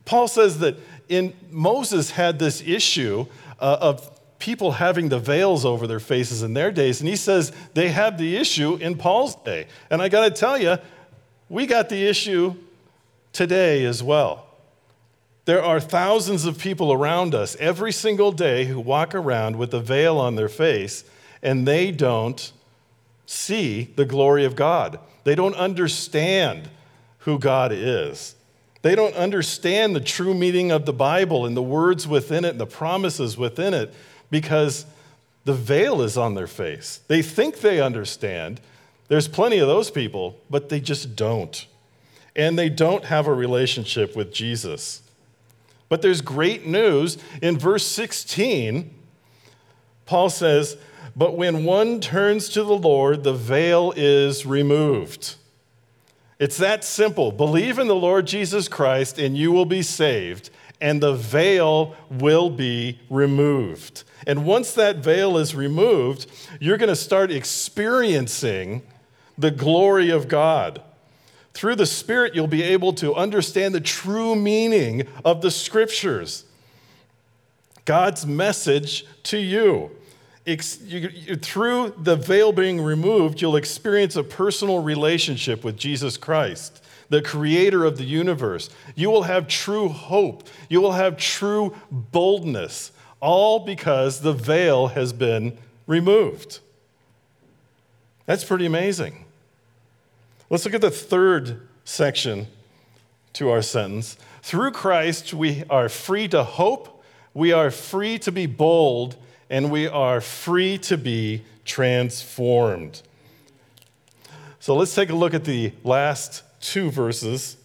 Paul 0.04 0.28
says 0.28 0.58
that 0.58 0.76
in 1.08 1.34
Moses 1.50 2.10
had 2.10 2.38
this 2.38 2.62
issue 2.62 3.26
uh, 3.58 3.78
of 3.80 4.20
people 4.38 4.72
having 4.72 5.08
the 5.08 5.18
veils 5.18 5.64
over 5.64 5.86
their 5.86 6.00
faces 6.00 6.42
in 6.42 6.54
their 6.54 6.72
days, 6.72 7.00
and 7.00 7.08
he 7.08 7.16
says 7.16 7.52
they 7.74 7.90
have 7.90 8.18
the 8.18 8.36
issue 8.36 8.76
in 8.76 8.96
Paul's 8.96 9.34
day. 9.36 9.66
And 9.90 10.02
I 10.02 10.08
got 10.08 10.24
to 10.24 10.30
tell 10.30 10.58
you, 10.58 10.78
we 11.48 11.66
got 11.66 11.88
the 11.88 12.06
issue 12.06 12.54
today 13.32 13.84
as 13.84 14.02
well. 14.02 14.46
There 15.44 15.62
are 15.62 15.80
thousands 15.80 16.44
of 16.44 16.58
people 16.58 16.92
around 16.92 17.34
us 17.34 17.56
every 17.56 17.92
single 17.92 18.32
day 18.32 18.64
who 18.66 18.80
walk 18.80 19.14
around 19.14 19.56
with 19.56 19.74
a 19.74 19.80
veil 19.80 20.18
on 20.18 20.36
their 20.36 20.48
face, 20.48 21.04
and 21.42 21.66
they 21.66 21.90
don't 21.90 22.52
see 23.26 23.92
the 23.96 24.04
glory 24.04 24.44
of 24.44 24.56
God. 24.56 24.98
They 25.24 25.34
don't 25.34 25.54
understand 25.54 26.68
who 27.18 27.38
God 27.38 27.72
is. 27.72 28.34
They 28.82 28.94
don't 28.94 29.14
understand 29.14 29.94
the 29.94 30.00
true 30.00 30.34
meaning 30.34 30.70
of 30.70 30.86
the 30.86 30.92
Bible 30.92 31.44
and 31.44 31.56
the 31.56 31.62
words 31.62 32.08
within 32.08 32.44
it 32.44 32.50
and 32.50 32.60
the 32.60 32.66
promises 32.66 33.36
within 33.36 33.74
it 33.74 33.92
because 34.30 34.86
the 35.44 35.52
veil 35.52 36.00
is 36.02 36.16
on 36.16 36.34
their 36.34 36.46
face. 36.46 37.00
They 37.08 37.22
think 37.22 37.58
they 37.58 37.80
understand. 37.80 38.60
There's 39.08 39.28
plenty 39.28 39.58
of 39.58 39.68
those 39.68 39.90
people, 39.90 40.38
but 40.48 40.68
they 40.68 40.80
just 40.80 41.14
don't. 41.14 41.66
And 42.34 42.58
they 42.58 42.68
don't 42.68 43.04
have 43.04 43.26
a 43.26 43.34
relationship 43.34 44.16
with 44.16 44.32
Jesus. 44.32 45.02
But 45.88 46.00
there's 46.00 46.20
great 46.20 46.66
news. 46.66 47.18
In 47.42 47.58
verse 47.58 47.84
16, 47.84 48.94
Paul 50.06 50.30
says, 50.30 50.76
But 51.16 51.36
when 51.36 51.64
one 51.64 52.00
turns 52.00 52.48
to 52.50 52.62
the 52.62 52.76
Lord, 52.76 53.24
the 53.24 53.32
veil 53.32 53.92
is 53.96 54.46
removed. 54.46 55.34
It's 56.38 56.56
that 56.56 56.84
simple. 56.84 57.32
Believe 57.32 57.78
in 57.78 57.86
the 57.86 57.94
Lord 57.94 58.26
Jesus 58.26 58.68
Christ, 58.68 59.18
and 59.18 59.36
you 59.36 59.52
will 59.52 59.66
be 59.66 59.82
saved, 59.82 60.50
and 60.80 61.02
the 61.02 61.12
veil 61.12 61.94
will 62.10 62.48
be 62.48 62.98
removed. 63.10 64.04
And 64.26 64.46
once 64.46 64.72
that 64.72 64.96
veil 64.96 65.36
is 65.36 65.54
removed, 65.54 66.26
you're 66.58 66.78
going 66.78 66.88
to 66.88 66.96
start 66.96 67.30
experiencing 67.30 68.82
the 69.36 69.50
glory 69.50 70.10
of 70.10 70.28
God. 70.28 70.82
Through 71.52 71.76
the 71.76 71.86
Spirit, 71.86 72.34
you'll 72.34 72.46
be 72.46 72.62
able 72.62 72.92
to 72.94 73.14
understand 73.14 73.74
the 73.74 73.80
true 73.80 74.36
meaning 74.36 75.06
of 75.24 75.42
the 75.42 75.50
Scriptures. 75.50 76.44
God's 77.84 78.24
message 78.24 79.04
to 79.24 79.38
you. 79.38 79.90
Through 80.46 81.94
the 81.98 82.16
veil 82.16 82.52
being 82.52 82.80
removed, 82.80 83.40
you'll 83.40 83.56
experience 83.56 84.16
a 84.16 84.24
personal 84.24 84.82
relationship 84.82 85.62
with 85.62 85.76
Jesus 85.76 86.16
Christ, 86.16 86.82
the 87.08 87.20
creator 87.20 87.84
of 87.84 87.98
the 87.98 88.04
universe. 88.04 88.70
You 88.94 89.10
will 89.10 89.24
have 89.24 89.48
true 89.48 89.88
hope. 89.88 90.48
You 90.68 90.80
will 90.80 90.92
have 90.92 91.16
true 91.16 91.76
boldness, 91.90 92.92
all 93.20 93.60
because 93.60 94.22
the 94.22 94.32
veil 94.32 94.88
has 94.88 95.12
been 95.12 95.58
removed. 95.86 96.60
That's 98.26 98.44
pretty 98.44 98.66
amazing. 98.66 99.26
Let's 100.48 100.64
look 100.64 100.74
at 100.74 100.80
the 100.80 100.90
third 100.90 101.68
section 101.84 102.46
to 103.34 103.50
our 103.50 103.62
sentence. 103.62 104.16
Through 104.42 104.72
Christ, 104.72 105.34
we 105.34 105.64
are 105.68 105.88
free 105.88 106.28
to 106.28 106.42
hope, 106.44 107.04
we 107.34 107.52
are 107.52 107.70
free 107.70 108.18
to 108.20 108.32
be 108.32 108.46
bold, 108.46 109.16
and 109.50 109.70
we 109.70 109.88
are 109.88 110.20
free 110.20 110.78
to 110.78 110.96
be 110.96 111.42
transformed. 111.64 113.02
So 114.60 114.76
let's 114.76 114.94
take 114.94 115.10
a 115.10 115.16
look 115.16 115.34
at 115.34 115.44
the 115.44 115.72
last 115.82 116.44
two 116.60 116.90
verses. 116.90 117.56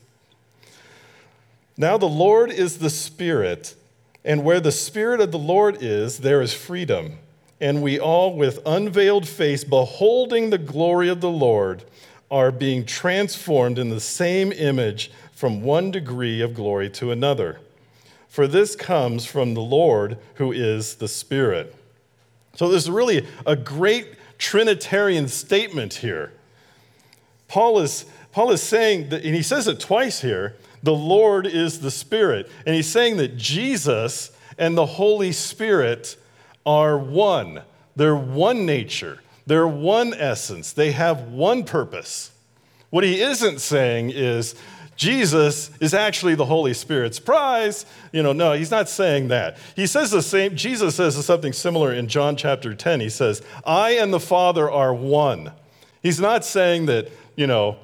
Now 1.77 1.97
the 1.97 2.07
Lord 2.07 2.51
is 2.51 2.79
the 2.79 2.89
Spirit, 2.89 3.75
and 4.23 4.43
where 4.43 4.59
the 4.59 4.71
Spirit 4.71 5.21
of 5.21 5.31
the 5.31 5.37
Lord 5.37 5.77
is, 5.81 6.19
there 6.19 6.41
is 6.41 6.53
freedom. 6.53 7.19
And 7.61 7.81
we 7.81 7.99
all, 7.99 8.35
with 8.35 8.59
unveiled 8.65 9.27
face, 9.27 9.63
beholding 9.63 10.49
the 10.49 10.57
glory 10.57 11.09
of 11.09 11.21
the 11.21 11.29
Lord, 11.29 11.83
are 12.31 12.51
being 12.51 12.85
transformed 12.85 13.77
in 13.77 13.89
the 13.89 13.99
same 13.99 14.51
image 14.51 15.11
from 15.31 15.61
one 15.61 15.91
degree 15.91 16.41
of 16.41 16.53
glory 16.53 16.89
to 16.89 17.11
another. 17.11 17.59
For 18.35 18.47
this 18.47 18.75
comes 18.75 19.25
from 19.25 19.53
the 19.53 19.61
Lord 19.61 20.17
who 20.33 20.51
is 20.51 20.95
the 20.95 21.07
Spirit. 21.07 21.73
So 22.55 22.67
there's 22.67 22.89
really 22.89 23.25
a 23.45 23.55
great 23.55 24.15
Trinitarian 24.37 25.29
statement 25.29 25.93
here. 25.93 26.33
Paul 27.47 27.79
is, 27.79 28.03
Paul 28.33 28.51
is 28.51 28.61
saying 28.61 29.07
that, 29.07 29.23
and 29.23 29.33
he 29.33 29.41
says 29.41 29.69
it 29.69 29.79
twice 29.79 30.19
here 30.19 30.57
the 30.83 30.93
Lord 30.93 31.47
is 31.47 31.79
the 31.79 31.89
Spirit. 31.89 32.51
And 32.65 32.75
he's 32.75 32.89
saying 32.89 33.15
that 33.17 33.37
Jesus 33.37 34.31
and 34.57 34.77
the 34.77 34.85
Holy 34.85 35.31
Spirit 35.31 36.17
are 36.65 36.97
one. 36.97 37.61
They're 37.95 38.17
one 38.17 38.65
nature. 38.65 39.21
They're 39.47 39.65
one 39.65 40.13
essence, 40.13 40.73
they 40.73 40.91
have 40.91 41.29
one 41.29 41.63
purpose. 41.63 42.31
What 42.89 43.05
he 43.05 43.21
isn't 43.21 43.61
saying 43.61 44.09
is, 44.09 44.55
Jesus 44.95 45.71
is 45.79 45.93
actually 45.93 46.35
the 46.35 46.45
Holy 46.45 46.73
Spirit's 46.73 47.19
prize. 47.19 47.85
You 48.11 48.23
know, 48.23 48.33
no, 48.33 48.53
he's 48.53 48.71
not 48.71 48.87
saying 48.87 49.27
that. 49.27 49.57
He 49.75 49.87
says 49.87 50.11
the 50.11 50.21
same, 50.21 50.55
Jesus 50.55 50.95
says 50.95 51.23
something 51.25 51.53
similar 51.53 51.93
in 51.93 52.07
John 52.07 52.35
chapter 52.35 52.73
10. 52.73 53.01
He 53.01 53.09
says, 53.09 53.41
I 53.65 53.91
and 53.91 54.13
the 54.13 54.19
Father 54.19 54.69
are 54.71 54.93
one. 54.93 55.51
He's 56.01 56.19
not 56.19 56.45
saying 56.45 56.85
that, 56.85 57.09
you 57.35 57.47
know, 57.47 57.77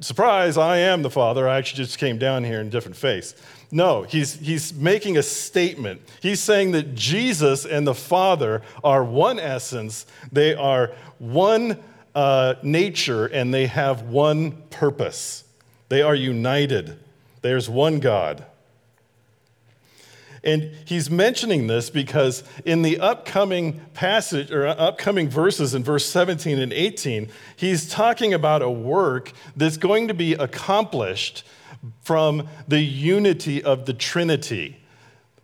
surprise, 0.00 0.56
I 0.56 0.78
am 0.78 1.02
the 1.02 1.10
Father. 1.10 1.48
I 1.48 1.58
actually 1.58 1.84
just 1.84 1.98
came 1.98 2.18
down 2.18 2.44
here 2.44 2.60
in 2.60 2.66
a 2.68 2.70
different 2.70 2.96
face. 2.96 3.34
No, 3.70 4.02
he's, 4.02 4.34
he's 4.34 4.72
making 4.72 5.18
a 5.18 5.22
statement. 5.22 6.00
He's 6.22 6.40
saying 6.40 6.72
that 6.72 6.94
Jesus 6.94 7.66
and 7.66 7.86
the 7.86 7.94
Father 7.94 8.62
are 8.82 9.04
one 9.04 9.38
essence, 9.38 10.06
they 10.32 10.54
are 10.54 10.92
one 11.18 11.78
uh, 12.14 12.54
nature, 12.62 13.26
and 13.26 13.52
they 13.52 13.66
have 13.66 14.02
one 14.02 14.52
purpose. 14.70 15.44
They 15.88 16.02
are 16.02 16.14
united. 16.14 16.98
There's 17.42 17.68
one 17.68 18.00
God. 18.00 18.44
And 20.44 20.70
he's 20.84 21.10
mentioning 21.10 21.66
this 21.66 21.90
because 21.90 22.44
in 22.64 22.82
the 22.82 23.00
upcoming 23.00 23.80
passage 23.94 24.52
or 24.52 24.66
upcoming 24.66 25.28
verses 25.28 25.74
in 25.74 25.82
verse 25.82 26.06
17 26.06 26.58
and 26.58 26.72
18, 26.72 27.28
he's 27.56 27.88
talking 27.90 28.32
about 28.32 28.62
a 28.62 28.70
work 28.70 29.32
that's 29.56 29.76
going 29.76 30.08
to 30.08 30.14
be 30.14 30.34
accomplished 30.34 31.44
from 32.02 32.48
the 32.66 32.80
unity 32.80 33.62
of 33.62 33.86
the 33.86 33.94
Trinity. 33.94 34.77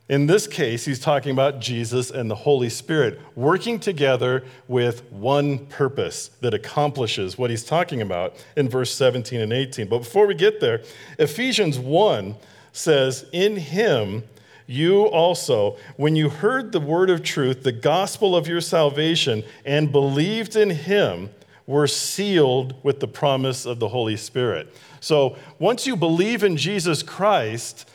In 0.07 0.27
this 0.27 0.47
case, 0.47 0.85
he's 0.85 1.01
talking 1.01 1.33
about 1.33 1.61
Jesus 1.61 2.11
and 2.11 2.31
the 2.31 2.35
Holy 2.35 2.69
Spirit 2.69 3.19
working 3.35 3.81
together 3.81 4.45
with 4.69 5.03
one 5.11 5.65
purpose 5.67 6.29
that 6.43 6.53
accomplishes 6.53 7.39
what 7.39 7.49
he's 7.49 7.65
talking 7.65 8.03
about 8.03 8.35
in 8.55 8.69
verse 8.69 8.95
17 8.95 9.41
and 9.41 9.53
18. 9.53 9.89
But 9.89 10.01
before 10.01 10.27
we 10.27 10.35
get 10.35 10.61
there, 10.61 10.83
Ephesians 11.19 11.79
1 11.79 12.35
says, 12.73 13.25
In 13.33 13.57
him 13.57 14.25
you 14.67 15.05
also, 15.05 15.79
when 15.97 16.17
you 16.17 16.29
heard 16.29 16.73
the 16.73 16.81
word 16.81 17.09
of 17.09 17.23
truth, 17.23 17.63
the 17.63 17.73
gospel 17.73 18.37
of 18.37 18.47
your 18.47 18.61
salvation, 18.61 19.43
and 19.65 19.91
believed 19.91 20.55
in 20.55 20.69
him, 20.69 21.31
were 21.67 21.87
sealed 21.87 22.75
with 22.83 23.01
the 23.01 23.09
promise 23.09 23.65
of 23.65 23.79
the 23.79 23.89
Holy 23.89 24.19
Spirit. 24.19 24.71
So 25.01 25.37
once 25.59 25.87
you 25.87 25.97
believe 25.97 26.45
in 26.45 26.59
Jesus 26.59 27.03
Christ, 27.03 27.89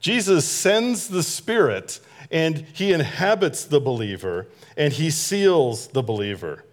Jesus 0.00 0.46
sends 0.48 1.08
the 1.08 1.22
Spirit 1.22 2.00
and 2.30 2.58
he 2.74 2.92
inhabits 2.92 3.64
the 3.64 3.80
believer 3.80 4.46
and 4.76 4.92
he 4.92 5.10
seals 5.10 5.88
the 5.88 6.02
believer. 6.02 6.64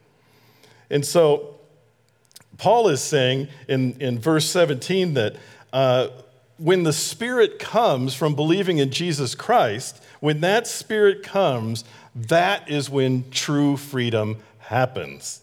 And 0.90 1.06
so 1.06 1.56
Paul 2.58 2.90
is 2.90 3.02
saying 3.02 3.48
in, 3.68 4.00
in 4.00 4.20
verse 4.20 4.50
17 4.50 5.16
that 5.16 5.36
uh, 5.72 6.10
when 6.58 6.84
the 6.84 6.94
Spirit 6.94 7.60
comes 7.60 8.14
from 8.14 8.36
believing 8.36 8.78
in 8.78 8.92
Jesus 8.92 9.36
Christ, 9.36 10.04
when 10.20 10.42
that 10.42 10.68
Spirit 10.68 11.24
comes, 11.24 11.84
that 12.16 12.70
is 12.70 12.90
when 12.90 13.30
true 13.32 13.76
freedom 13.76 14.38
happens. 14.60 15.42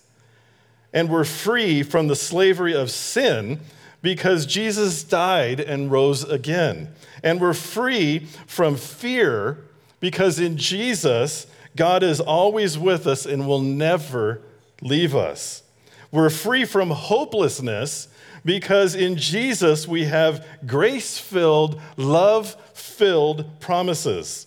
And 0.92 1.08
we're 1.08 1.24
free 1.24 1.82
from 1.82 2.08
the 2.08 2.16
slavery 2.16 2.74
of 2.74 2.90
sin 2.90 3.60
because 4.02 4.46
Jesus 4.46 5.04
died 5.04 5.60
and 5.60 5.90
rose 5.90 6.24
again. 6.24 6.88
And 7.22 7.40
we're 7.40 7.54
free 7.54 8.26
from 8.46 8.76
fear 8.76 9.58
because 10.00 10.38
in 10.38 10.56
Jesus, 10.56 11.46
God 11.76 12.02
is 12.02 12.20
always 12.20 12.78
with 12.78 13.06
us 13.06 13.26
and 13.26 13.46
will 13.46 13.60
never 13.60 14.42
leave 14.82 15.14
us. 15.14 15.62
We're 16.10 16.30
free 16.30 16.64
from 16.64 16.90
hopelessness 16.90 18.08
because 18.44 18.94
in 18.94 19.16
Jesus 19.16 19.86
we 19.86 20.06
have 20.06 20.44
grace 20.66 21.18
filled, 21.18 21.80
love 21.96 22.56
filled 22.74 23.60
promises. 23.60 24.46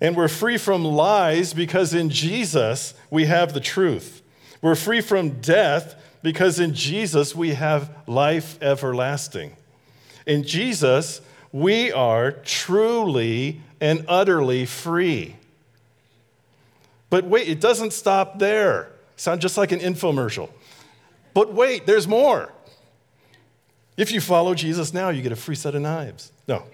And 0.00 0.16
we're 0.16 0.28
free 0.28 0.56
from 0.56 0.84
lies 0.84 1.52
because 1.52 1.92
in 1.92 2.08
Jesus 2.08 2.94
we 3.10 3.26
have 3.26 3.52
the 3.52 3.60
truth. 3.60 4.22
We're 4.62 4.74
free 4.74 5.00
from 5.00 5.40
death 5.40 5.94
because 6.22 6.58
in 6.58 6.74
Jesus 6.74 7.34
we 7.34 7.50
have 7.50 7.90
life 8.06 8.60
everlasting. 8.62 9.56
In 10.26 10.42
Jesus, 10.42 11.20
we 11.52 11.92
are 11.92 12.32
truly 12.32 13.60
and 13.80 14.04
utterly 14.08 14.66
free. 14.66 15.36
But 17.08 17.24
wait, 17.24 17.48
it 17.48 17.60
doesn't 17.60 17.92
stop 17.92 18.38
there. 18.38 18.90
Sound 19.16 19.40
just 19.40 19.56
like 19.56 19.72
an 19.72 19.80
infomercial. 19.80 20.48
But 21.34 21.52
wait, 21.52 21.86
there's 21.86 22.06
more. 22.06 22.52
If 23.96 24.12
you 24.12 24.20
follow 24.20 24.54
Jesus 24.54 24.94
now, 24.94 25.10
you 25.10 25.20
get 25.20 25.32
a 25.32 25.36
free 25.36 25.56
set 25.56 25.74
of 25.74 25.82
knives. 25.82 26.32
No. 26.46 26.64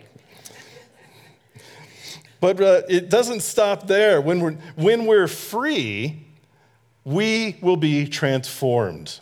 But 2.41 2.61
uh, 2.61 2.83
it 2.89 3.09
doesn't 3.09 3.41
stop 3.41 3.87
there. 3.87 4.21
When 4.21 4.41
we're, 4.41 4.59
when 4.77 5.07
we're 5.07 5.27
free, 5.27 6.27
we 7.05 7.57
will 7.62 7.77
be 7.77 8.07
transformed. 8.07 9.21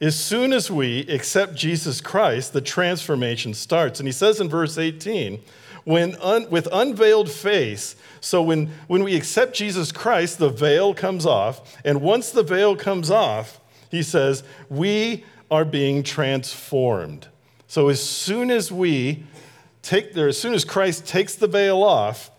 As 0.00 0.18
soon 0.18 0.52
as 0.52 0.70
we 0.70 1.00
accept 1.08 1.54
Jesus 1.54 2.00
Christ, 2.00 2.52
the 2.52 2.60
transformation 2.60 3.52
starts. 3.52 4.00
And 4.00 4.06
he 4.06 4.12
says 4.12 4.40
in 4.40 4.48
verse 4.48 4.78
18, 4.78 5.40
when 5.84 6.16
un, 6.16 6.48
with 6.50 6.68
unveiled 6.72 7.30
face, 7.30 7.96
so 8.20 8.42
when, 8.42 8.70
when 8.86 9.04
we 9.04 9.14
accept 9.14 9.54
Jesus 9.54 9.92
Christ, 9.92 10.38
the 10.38 10.48
veil 10.48 10.94
comes 10.94 11.26
off. 11.26 11.76
And 11.84 12.00
once 12.00 12.30
the 12.30 12.42
veil 12.42 12.76
comes 12.76 13.10
off, 13.10 13.60
he 13.90 14.02
says, 14.02 14.42
we 14.68 15.24
are 15.50 15.64
being 15.64 16.02
transformed. 16.02 17.28
So 17.66 17.88
as 17.88 18.02
soon 18.02 18.50
as 18.50 18.72
we 18.72 19.24
take 19.82 20.14
there, 20.14 20.28
as 20.28 20.40
soon 20.40 20.54
as 20.54 20.64
Christ 20.64 21.06
takes 21.06 21.34
the 21.34 21.46
veil 21.46 21.82
off, 21.82 22.30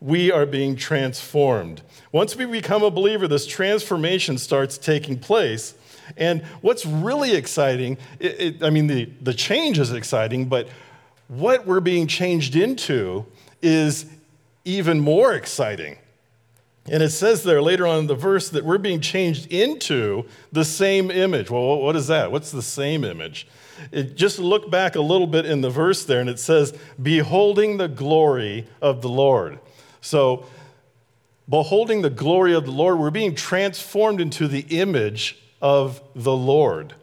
we 0.00 0.32
are 0.32 0.46
being 0.46 0.76
transformed. 0.76 1.82
Once 2.12 2.34
we 2.34 2.46
become 2.46 2.82
a 2.82 2.90
believer, 2.90 3.28
this 3.28 3.46
transformation 3.46 4.38
starts 4.38 4.78
taking 4.78 5.18
place. 5.18 5.74
And 6.16 6.42
what's 6.60 6.84
really 6.86 7.34
exciting, 7.34 7.98
it, 8.18 8.40
it, 8.40 8.62
I 8.62 8.70
mean, 8.70 8.86
the, 8.86 9.06
the 9.20 9.34
change 9.34 9.78
is 9.78 9.92
exciting, 9.92 10.46
but 10.46 10.68
what 11.28 11.66
we're 11.66 11.80
being 11.80 12.06
changed 12.06 12.56
into 12.56 13.26
is 13.62 14.06
even 14.64 15.00
more 15.00 15.32
exciting. 15.32 15.96
And 16.88 17.02
it 17.02 17.10
says 17.10 17.44
there 17.44 17.62
later 17.62 17.86
on 17.86 18.00
in 18.00 18.06
the 18.06 18.14
verse 18.14 18.48
that 18.50 18.64
we're 18.64 18.78
being 18.78 19.00
changed 19.00 19.52
into 19.52 20.24
the 20.50 20.64
same 20.64 21.10
image. 21.10 21.50
Well, 21.50 21.78
what 21.78 21.94
is 21.94 22.08
that? 22.08 22.32
What's 22.32 22.50
the 22.50 22.62
same 22.62 23.04
image? 23.04 23.46
It, 23.92 24.16
just 24.16 24.38
look 24.38 24.70
back 24.70 24.96
a 24.96 25.00
little 25.00 25.26
bit 25.26 25.46
in 25.46 25.60
the 25.60 25.70
verse 25.70 26.04
there, 26.04 26.20
and 26.20 26.28
it 26.28 26.38
says, 26.38 26.76
Beholding 27.00 27.76
the 27.76 27.88
glory 27.88 28.66
of 28.82 29.02
the 29.02 29.08
Lord. 29.08 29.58
So, 30.00 30.46
beholding 31.48 32.02
the 32.02 32.10
glory 32.10 32.54
of 32.54 32.64
the 32.64 32.72
Lord, 32.72 32.98
we're 32.98 33.10
being 33.10 33.34
transformed 33.34 34.20
into 34.20 34.48
the 34.48 34.66
image 34.70 35.38
of 35.60 36.00
the 36.14 36.36
Lord, 36.36 36.94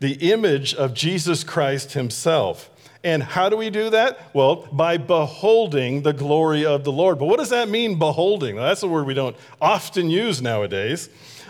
the 0.00 0.14
image 0.32 0.74
of 0.74 0.94
Jesus 0.94 1.44
Christ 1.44 1.92
Himself. 1.92 2.70
And 3.04 3.22
how 3.22 3.48
do 3.48 3.56
we 3.56 3.70
do 3.70 3.90
that? 3.90 4.34
Well, 4.34 4.68
by 4.72 4.96
beholding 4.96 6.02
the 6.02 6.12
glory 6.12 6.66
of 6.66 6.84
the 6.84 6.92
Lord. 6.92 7.18
But 7.18 7.26
what 7.26 7.38
does 7.38 7.50
that 7.50 7.68
mean, 7.68 7.98
beholding? 7.98 8.56
Well, 8.56 8.66
that's 8.66 8.82
a 8.82 8.88
word 8.88 9.06
we 9.06 9.14
don't 9.14 9.36
often 9.60 10.10
use 10.10 10.42
nowadays. 10.42 11.08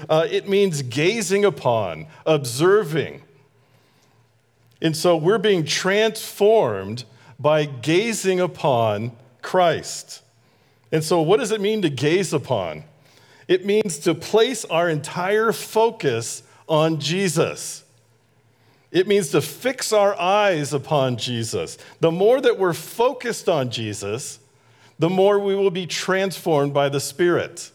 Uh, 0.09 0.27
it 0.31 0.49
means 0.49 0.83
gazing 0.83 1.45
upon, 1.45 2.07
observing. 2.27 3.23
And 4.81 4.97
so 4.97 5.17
we're 5.17 5.39
being 5.39 5.65
transformed 5.65 7.05
by 7.39 7.65
gazing 7.65 8.41
upon 8.41 9.13
Christ. 9.43 10.23
And 10.93 11.03
so, 11.03 11.21
what 11.21 11.39
does 11.39 11.51
it 11.51 11.61
mean 11.61 11.83
to 11.83 11.91
gaze 11.91 12.33
upon? 12.33 12.85
It 13.49 13.65
means 13.65 13.99
to 14.01 14.15
place 14.15 14.65
our 14.67 14.89
entire 14.89 15.53
focus 15.53 16.43
on 16.69 17.01
Jesus. 17.01 17.83
It 18.91 19.09
means 19.09 19.31
to 19.31 19.41
fix 19.41 19.93
our 19.93 20.19
eyes 20.19 20.73
upon 20.73 21.17
Jesus. 21.17 21.79
The 22.01 22.11
more 22.11 22.41
that 22.41 22.59
we're 22.59 22.75
focused 22.75 23.49
on 23.49 23.71
Jesus, 23.71 24.39
the 24.99 25.11
more 25.11 25.39
we 25.39 25.55
will 25.55 25.71
be 25.71 25.87
transformed 25.87 26.75
by 26.75 26.89
the 26.89 27.01
Spirit. 27.01 27.71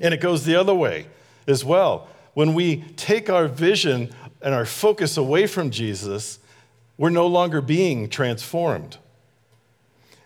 And 0.00 0.12
it 0.12 0.20
goes 0.20 0.44
the 0.44 0.56
other 0.56 0.74
way 0.74 1.06
as 1.46 1.64
well. 1.64 2.08
When 2.34 2.54
we 2.54 2.82
take 2.96 3.28
our 3.28 3.46
vision 3.46 4.10
and 4.40 4.54
our 4.54 4.64
focus 4.64 5.16
away 5.16 5.46
from 5.46 5.70
Jesus, 5.70 6.38
we're 6.96 7.10
no 7.10 7.26
longer 7.26 7.60
being 7.60 8.08
transformed. 8.08 8.96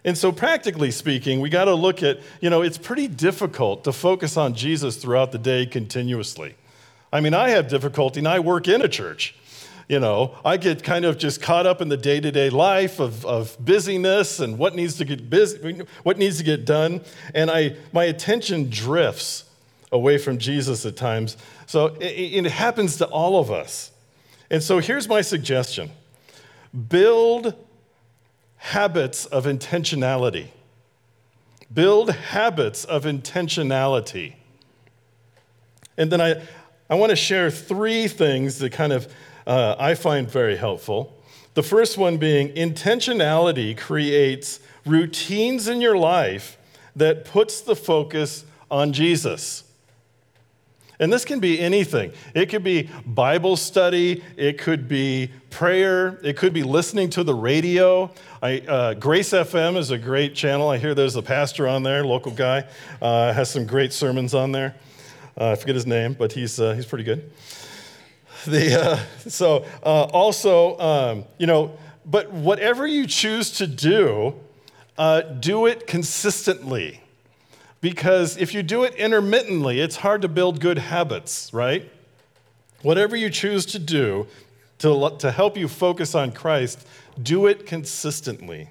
And 0.04 0.18
so, 0.18 0.30
practically 0.30 0.90
speaking, 0.90 1.40
we 1.40 1.48
got 1.48 1.64
to 1.64 1.74
look 1.74 2.02
at, 2.02 2.20
you 2.40 2.50
know, 2.50 2.60
it's 2.60 2.76
pretty 2.76 3.08
difficult 3.08 3.84
to 3.84 3.92
focus 3.92 4.36
on 4.36 4.54
Jesus 4.54 4.96
throughout 4.96 5.32
the 5.32 5.38
day 5.38 5.64
continuously. 5.64 6.56
I 7.10 7.20
mean, 7.20 7.32
I 7.32 7.50
have 7.50 7.68
difficulty, 7.68 8.20
and 8.20 8.28
I 8.28 8.40
work 8.40 8.68
in 8.68 8.82
a 8.82 8.88
church. 8.88 9.34
You 9.88 10.00
know, 10.00 10.34
I 10.44 10.56
get 10.56 10.82
kind 10.82 11.04
of 11.04 11.18
just 11.18 11.42
caught 11.42 11.66
up 11.66 11.80
in 11.80 11.88
the 11.88 11.96
day 11.96 12.18
to 12.20 12.30
day 12.30 12.50
life 12.50 13.00
of, 13.00 13.24
of 13.26 13.56
busyness 13.62 14.40
and 14.40 14.58
what 14.58 14.74
needs 14.74 14.96
to 14.96 15.04
get 15.04 15.28
busy, 15.28 15.82
what 16.02 16.18
needs 16.18 16.38
to 16.38 16.44
get 16.44 16.64
done, 16.64 17.02
and 17.34 17.50
I, 17.50 17.76
my 17.92 18.04
attention 18.04 18.70
drifts 18.70 19.44
away 19.92 20.18
from 20.18 20.38
Jesus 20.38 20.84
at 20.84 20.96
times. 20.96 21.36
So 21.66 21.86
it, 22.00 22.44
it 22.44 22.50
happens 22.50 22.96
to 22.96 23.06
all 23.06 23.38
of 23.38 23.50
us. 23.50 23.90
And 24.50 24.62
so 24.62 24.78
here's 24.78 25.08
my 25.08 25.20
suggestion 25.20 25.90
build 26.88 27.54
habits 28.64 29.26
of 29.26 29.44
intentionality. 29.44 30.46
Build 31.72 32.08
habits 32.10 32.86
of 32.86 33.04
intentionality. 33.04 34.36
And 35.98 36.10
then 36.10 36.22
I, 36.22 36.42
I 36.88 36.94
want 36.94 37.10
to 37.10 37.16
share 37.16 37.50
three 37.50 38.08
things 38.08 38.60
that 38.60 38.72
kind 38.72 38.94
of 38.94 39.12
uh, 39.46 39.76
I 39.78 39.94
find 39.94 40.30
very 40.30 40.56
helpful. 40.56 41.14
The 41.52 41.62
first 41.62 41.98
one 41.98 42.16
being 42.16 42.48
intentionality 42.54 43.76
creates 43.76 44.60
routines 44.86 45.68
in 45.68 45.82
your 45.82 45.98
life 45.98 46.56
that 46.96 47.26
puts 47.26 47.60
the 47.60 47.76
focus 47.76 48.46
on 48.70 48.94
Jesus. 48.94 49.63
And 51.04 51.12
this 51.12 51.26
can 51.26 51.38
be 51.38 51.60
anything. 51.60 52.12
It 52.34 52.46
could 52.46 52.64
be 52.64 52.88
Bible 53.04 53.56
study, 53.56 54.24
it 54.38 54.56
could 54.56 54.88
be 54.88 55.30
prayer, 55.50 56.18
it 56.24 56.38
could 56.38 56.54
be 56.54 56.62
listening 56.62 57.10
to 57.10 57.22
the 57.22 57.34
radio. 57.34 58.10
I, 58.40 58.60
uh, 58.60 58.94
Grace 58.94 59.28
FM 59.32 59.76
is 59.76 59.90
a 59.90 59.98
great 59.98 60.34
channel. 60.34 60.70
I 60.70 60.78
hear 60.78 60.94
there's 60.94 61.16
a 61.16 61.22
pastor 61.22 61.68
on 61.68 61.82
there, 61.82 62.06
local 62.06 62.32
guy, 62.32 62.64
uh, 63.02 63.34
has 63.34 63.50
some 63.50 63.66
great 63.66 63.92
sermons 63.92 64.32
on 64.32 64.52
there. 64.52 64.76
Uh, 65.38 65.50
I 65.50 65.56
forget 65.56 65.74
his 65.74 65.86
name, 65.86 66.14
but 66.14 66.32
he's, 66.32 66.58
uh, 66.58 66.72
he's 66.72 66.86
pretty 66.86 67.04
good. 67.04 67.30
The, 68.46 68.80
uh, 68.80 69.28
so, 69.28 69.66
uh, 69.82 70.04
also, 70.04 70.78
um, 70.78 71.24
you 71.36 71.46
know, 71.46 71.76
but 72.06 72.32
whatever 72.32 72.86
you 72.86 73.06
choose 73.06 73.50
to 73.58 73.66
do, 73.66 74.36
do 75.40 75.66
it 75.66 75.86
consistently. 75.86 77.03
Because 77.84 78.38
if 78.38 78.54
you 78.54 78.62
do 78.62 78.82
it 78.84 78.94
intermittently, 78.94 79.78
it's 79.78 79.96
hard 79.96 80.22
to 80.22 80.28
build 80.28 80.58
good 80.58 80.78
habits, 80.78 81.52
right? 81.52 81.86
Whatever 82.80 83.14
you 83.14 83.28
choose 83.28 83.66
to 83.66 83.78
do 83.78 84.26
to, 84.78 85.14
to 85.18 85.30
help 85.30 85.58
you 85.58 85.68
focus 85.68 86.14
on 86.14 86.32
Christ, 86.32 86.88
do 87.22 87.46
it 87.46 87.66
consistently. 87.66 88.70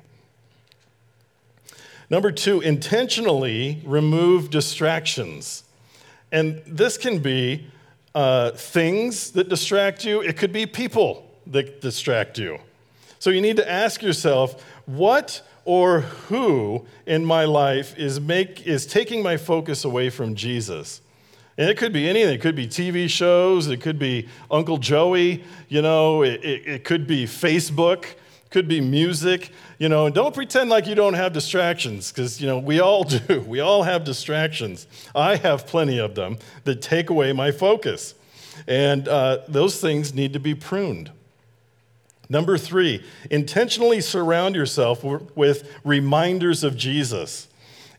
Number 2.10 2.32
two, 2.32 2.60
intentionally 2.62 3.84
remove 3.86 4.49
distractions. 4.49 5.63
And 6.32 6.63
this 6.65 6.97
can 6.97 7.19
be 7.19 7.67
uh, 8.15 8.49
things 8.54 9.30
that 9.34 9.47
distract 9.47 10.04
you, 10.04 10.21
it 10.21 10.38
could 10.38 10.52
be 10.52 10.65
people 10.65 11.30
that 11.45 11.82
distract 11.82 12.39
you. 12.39 12.58
So 13.19 13.30
you 13.30 13.41
need 13.41 13.58
to 13.58 13.71
ask 13.71 14.02
yourself, 14.02 14.65
what 14.88 15.43
or 15.65 16.02
who 16.02 16.86
in 17.06 17.26
my 17.26 17.45
life 17.45 17.97
is, 17.97 18.19
make, 18.19 18.67
is 18.67 18.86
taking 18.86 19.23
my 19.23 19.38
focus 19.38 19.86
away 19.86 20.10
from 20.10 20.36
Jesus. 20.36 21.02
And 21.58 21.69
it 21.69 21.78
could 21.78 21.93
be 21.93 22.10
anything. 22.10 22.34
It 22.34 22.41
could 22.41 22.56
be 22.56 22.67
TV 22.67 23.10
shows. 23.10 23.67
It 23.67 23.78
could 23.78 23.99
be 23.99 24.28
Uncle 24.49 24.78
Joey. 24.78 25.43
You 25.69 25.82
know, 25.82 26.23
it, 26.23 26.43
it, 26.43 26.67
it 26.67 26.84
could 26.84 27.06
be 27.06 27.26
Facebook. 27.26 28.06
It 28.06 28.49
could 28.49 28.67
be 28.67 28.82
music. 28.82 29.52
You 29.78 29.88
know, 29.88 30.08
and 30.08 30.15
don't 30.15 30.34
pretend 30.34 30.69
like 30.69 30.88
you 30.88 30.95
don't 30.95 31.13
have 31.13 31.32
distractions 31.32 32.12
because, 32.12 32.41
you 32.41 32.47
know, 32.47 32.58
we 32.58 32.80
all 32.80 33.04
do. 33.28 33.41
We 33.41 33.60
all 33.60 33.84
have 33.84 34.04
distractions. 34.04 34.88
I 35.13 35.36
have 35.36 35.67
plenty 35.67 35.99
of 35.99 36.15
them 36.15 36.38
that 36.63 36.82
take 36.82 37.10
away 37.10 37.34
my 37.34 37.52
focus. 37.52 38.15
And 38.67 39.08
uh, 39.08 39.39
those 39.47 39.80
things 39.80 40.13
need 40.13 40.34
to 40.34 40.39
be 40.39 40.56
pruned. 40.56 41.12
Number 42.34 42.58
three, 42.58 43.04
intentionally 43.30 44.02
surround 44.02 44.56
yourself 44.56 45.04
with 45.04 45.72
reminders 45.84 46.63
of 46.63 46.76
Jesus. 46.76 47.48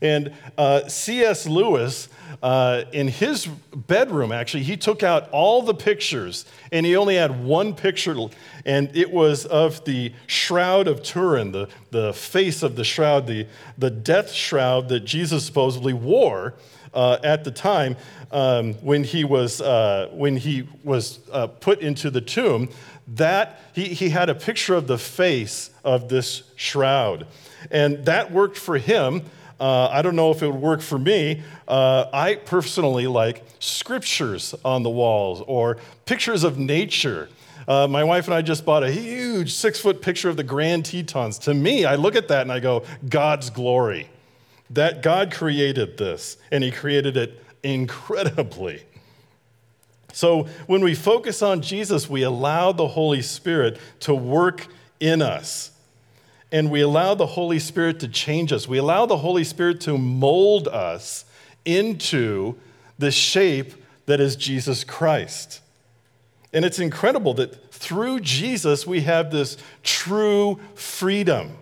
And 0.01 0.33
uh, 0.57 0.89
C.S. 0.89 1.47
Lewis, 1.47 2.09
uh, 2.43 2.83
in 2.91 3.07
his 3.07 3.45
bedroom, 3.45 4.33
actually, 4.33 4.63
he 4.63 4.75
took 4.75 5.03
out 5.03 5.29
all 5.29 5.61
the 5.61 5.73
pictures 5.73 6.43
and 6.73 6.85
he 6.85 6.97
only 6.97 7.15
had 7.15 7.45
one 7.45 7.73
picture, 7.73 8.17
and 8.65 8.93
it 8.93 9.09
was 9.09 9.45
of 9.45 9.85
the 9.85 10.11
Shroud 10.27 10.89
of 10.89 11.01
Turin, 11.01 11.53
the, 11.53 11.69
the 11.91 12.11
face 12.11 12.61
of 12.61 12.75
the 12.75 12.83
shroud, 12.83 13.27
the, 13.27 13.47
the 13.77 13.89
death 13.89 14.33
shroud 14.33 14.89
that 14.89 15.05
Jesus 15.05 15.45
supposedly 15.45 15.93
wore 15.93 16.55
uh, 16.93 17.19
at 17.23 17.45
the 17.45 17.51
time 17.51 17.95
um, 18.31 18.73
when 18.75 19.03
he 19.03 19.23
was, 19.23 19.61
uh, 19.61 20.09
when 20.11 20.37
he 20.37 20.67
was 20.83 21.19
uh, 21.31 21.47
put 21.47 21.81
into 21.81 22.09
the 22.09 22.21
tomb 22.21 22.69
that 23.07 23.59
he, 23.73 23.85
he 23.85 24.09
had 24.09 24.29
a 24.29 24.35
picture 24.35 24.75
of 24.75 24.87
the 24.87 24.97
face 24.97 25.69
of 25.83 26.09
this 26.09 26.43
shroud. 26.55 27.27
And 27.71 28.05
that 28.05 28.31
worked 28.31 28.57
for 28.57 28.77
him. 28.77 29.23
Uh, 29.57 29.87
i 29.89 30.01
don't 30.01 30.17
know 30.17 30.31
if 30.31 30.43
it 30.43 30.47
would 30.47 30.61
work 30.61 30.81
for 30.81 30.99
me. 30.99 31.41
Uh, 31.67 32.05
i 32.11 32.35
personally 32.35 33.07
like 33.07 33.43
scriptures 33.59 34.53
on 34.65 34.83
the 34.83 34.89
walls 34.89 35.41
or 35.47 35.77
pictures 36.05 36.43
of 36.43 36.57
nature. 36.57 37.29
Uh, 37.67 37.87
my 37.87 38.03
wife 38.03 38.25
and 38.25 38.33
i 38.33 38.41
just 38.41 38.65
bought 38.65 38.83
a 38.83 38.91
huge 38.91 39.53
six 39.53 39.79
foot 39.79 40.01
picture 40.01 40.29
of 40.29 40.35
the 40.35 40.43
grand 40.43 40.85
tetons. 40.85 41.37
To 41.39 41.53
me 41.53 41.85
i 41.85 41.95
look 41.95 42.15
at 42.15 42.27
that 42.27 42.41
and 42.41 42.51
i 42.51 42.59
go 42.59 42.83
god's 43.07 43.49
glory. 43.49 44.09
That 44.71 45.01
god 45.01 45.31
created 45.31 45.97
this 45.97 46.37
and 46.51 46.63
he 46.63 46.71
created 46.71 47.15
it 47.15 47.41
incredibly 47.63 48.83
So 50.15 50.43
when 50.65 50.79
we 50.79 50.95
focus 50.95 51.41
on 51.41 51.61
Jesus, 51.61 52.09
we 52.09 52.23
allow 52.23 52.71
the 52.71 52.87
Holy 52.87 53.21
Spirit 53.21 53.77
to 53.99 54.15
work 54.15 54.67
in 55.01 55.21
us. 55.21 55.71
And 56.53 56.71
we 56.71 56.79
allow 56.79 57.15
the 57.15 57.25
Holy 57.25 57.59
Spirit 57.59 57.99
to 57.99 58.07
change 58.07 58.53
us. 58.53 58.65
We 58.65 58.77
allow 58.77 59.05
the 59.05 59.17
Holy 59.17 59.43
Spirit 59.43 59.81
to 59.81 59.97
mold 59.97 60.69
us 60.69 61.25
into 61.65 62.55
the 62.97 63.11
shape 63.11 63.73
that 64.05 64.21
is 64.21 64.37
Jesus 64.37 64.85
Christ. 64.85 65.59
And 66.53 66.63
it's 66.63 66.79
incredible 66.79 67.33
that 67.33 67.73
through 67.73 68.21
Jesus 68.21 68.87
we 68.87 69.01
have 69.01 69.31
this 69.31 69.57
true 69.83 70.61
freedom. 70.75 71.57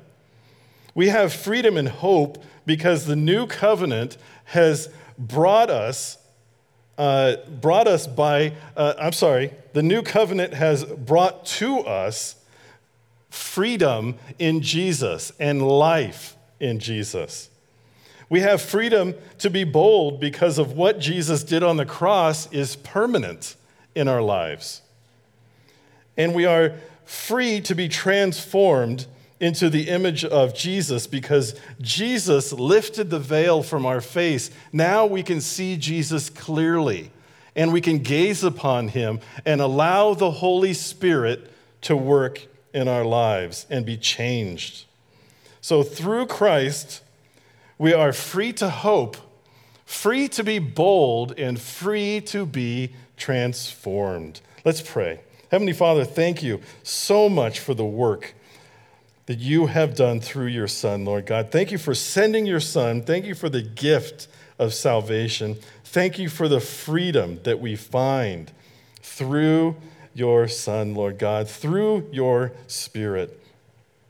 We 0.93 1.09
have 1.09 1.33
freedom 1.33 1.75
and 1.75 1.87
hope 1.87 2.43
because 2.67 3.07
the 3.07 3.15
new 3.15 3.47
covenant 3.47 4.15
has 4.45 4.89
brought 5.17 5.71
us 5.71 6.19
uh, 6.97 7.37
brought 7.61 7.87
us 7.87 8.07
by, 8.07 8.53
uh, 8.77 8.93
I'm 8.99 9.13
sorry, 9.13 9.53
the 9.73 9.83
new 9.83 10.01
covenant 10.01 10.53
has 10.53 10.85
brought 10.85 11.45
to 11.45 11.79
us 11.79 12.35
freedom 13.29 14.15
in 14.37 14.61
Jesus 14.61 15.31
and 15.39 15.61
life 15.67 16.35
in 16.59 16.79
Jesus. 16.79 17.49
We 18.29 18.41
have 18.41 18.61
freedom 18.61 19.15
to 19.39 19.49
be 19.49 19.63
bold 19.63 20.19
because 20.19 20.57
of 20.57 20.73
what 20.73 20.99
Jesus 20.99 21.43
did 21.43 21.63
on 21.63 21.77
the 21.77 21.85
cross 21.85 22.51
is 22.51 22.75
permanent 22.75 23.55
in 23.95 24.07
our 24.07 24.21
lives. 24.21 24.81
And 26.17 26.33
we 26.33 26.45
are 26.45 26.75
free 27.05 27.59
to 27.61 27.75
be 27.75 27.87
transformed 27.87 29.07
into 29.43 29.69
the 29.69 29.89
image 29.89 30.23
of 30.23 30.55
Jesus 30.55 31.05
because 31.05 31.53
Jesus 31.81 32.53
lifted 32.53 33.09
the 33.09 33.19
veil 33.19 33.61
from 33.61 33.85
our 33.85 33.99
face. 33.99 34.49
Now 34.71 35.05
we 35.05 35.21
can 35.21 35.41
see 35.41 35.75
Jesus 35.75 36.29
clearly 36.29 37.11
and 37.53 37.73
we 37.73 37.81
can 37.81 37.99
gaze 37.99 38.41
upon 38.41 38.87
him 38.87 39.19
and 39.45 39.59
allow 39.59 40.13
the 40.13 40.31
Holy 40.31 40.73
Spirit 40.73 41.51
to 41.81 41.93
work 41.93 42.47
in 42.73 42.87
our 42.87 43.03
lives 43.03 43.67
and 43.69 43.85
be 43.85 43.97
changed. 43.97 44.85
So 45.59 45.83
through 45.83 46.27
Christ, 46.27 47.01
we 47.77 47.93
are 47.93 48.13
free 48.13 48.53
to 48.53 48.69
hope, 48.69 49.17
free 49.85 50.29
to 50.29 50.43
be 50.45 50.59
bold, 50.59 51.37
and 51.37 51.59
free 51.59 52.21
to 52.27 52.45
be 52.45 52.93
transformed. 53.17 54.39
Let's 54.63 54.81
pray. 54.81 55.19
Heavenly 55.51 55.73
Father, 55.73 56.05
thank 56.05 56.41
you 56.41 56.61
so 56.81 57.27
much 57.27 57.59
for 57.59 57.73
the 57.73 57.83
work 57.83 58.35
that 59.25 59.39
you 59.39 59.67
have 59.67 59.95
done 59.95 60.19
through 60.19 60.47
your 60.47 60.67
Son, 60.67 61.05
Lord 61.05 61.25
God. 61.25 61.51
Thank 61.51 61.71
you 61.71 61.77
for 61.77 61.95
sending 61.95 62.45
your 62.45 62.59
Son. 62.59 63.01
Thank 63.01 63.25
you 63.25 63.35
for 63.35 63.49
the 63.49 63.61
gift 63.61 64.27
of 64.59 64.73
salvation. 64.73 65.57
Thank 65.83 66.19
you 66.19 66.27
for 66.29 66.47
the 66.47 66.59
freedom 66.59 67.39
that 67.43 67.59
we 67.59 67.75
find 67.75 68.51
through 69.01 69.75
your 70.13 70.47
Son, 70.47 70.93
Lord 70.93 71.17
God, 71.17 71.47
through 71.47 72.09
your 72.11 72.51
Spirit. 72.67 73.39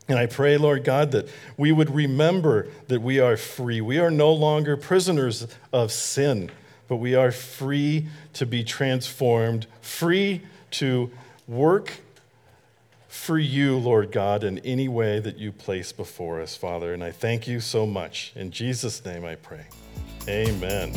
And 0.07 0.19
I 0.19 0.25
pray, 0.25 0.57
Lord 0.57 0.83
God, 0.83 1.11
that 1.11 1.29
we 1.57 1.71
would 1.71 1.93
remember 1.93 2.67
that 2.87 3.01
we 3.01 3.19
are 3.19 3.37
free. 3.37 3.79
We 3.81 3.99
are 3.99 4.11
no 4.11 4.33
longer 4.33 4.75
prisoners 4.75 5.47
of 5.71 5.91
sin, 5.91 6.51
but 6.87 6.97
we 6.97 7.15
are 7.15 7.31
free 7.31 8.07
to 8.33 8.45
be 8.45 8.63
transformed, 8.63 9.65
free 9.81 10.41
to 10.71 11.09
work 11.47 11.93
for 13.13 13.37
you, 13.37 13.77
Lord 13.77 14.11
God, 14.11 14.43
in 14.43 14.57
any 14.59 14.87
way 14.87 15.19
that 15.19 15.37
you 15.37 15.51
place 15.51 15.91
before 15.91 16.41
us, 16.41 16.57
Father. 16.57 16.93
And 16.93 17.03
I 17.03 17.11
thank 17.11 17.47
you 17.47 17.59
so 17.59 17.85
much. 17.85 18.33
In 18.35 18.49
Jesus' 18.49 19.05
name 19.05 19.23
I 19.23 19.35
pray. 19.35 19.65
Amen. 20.27 20.91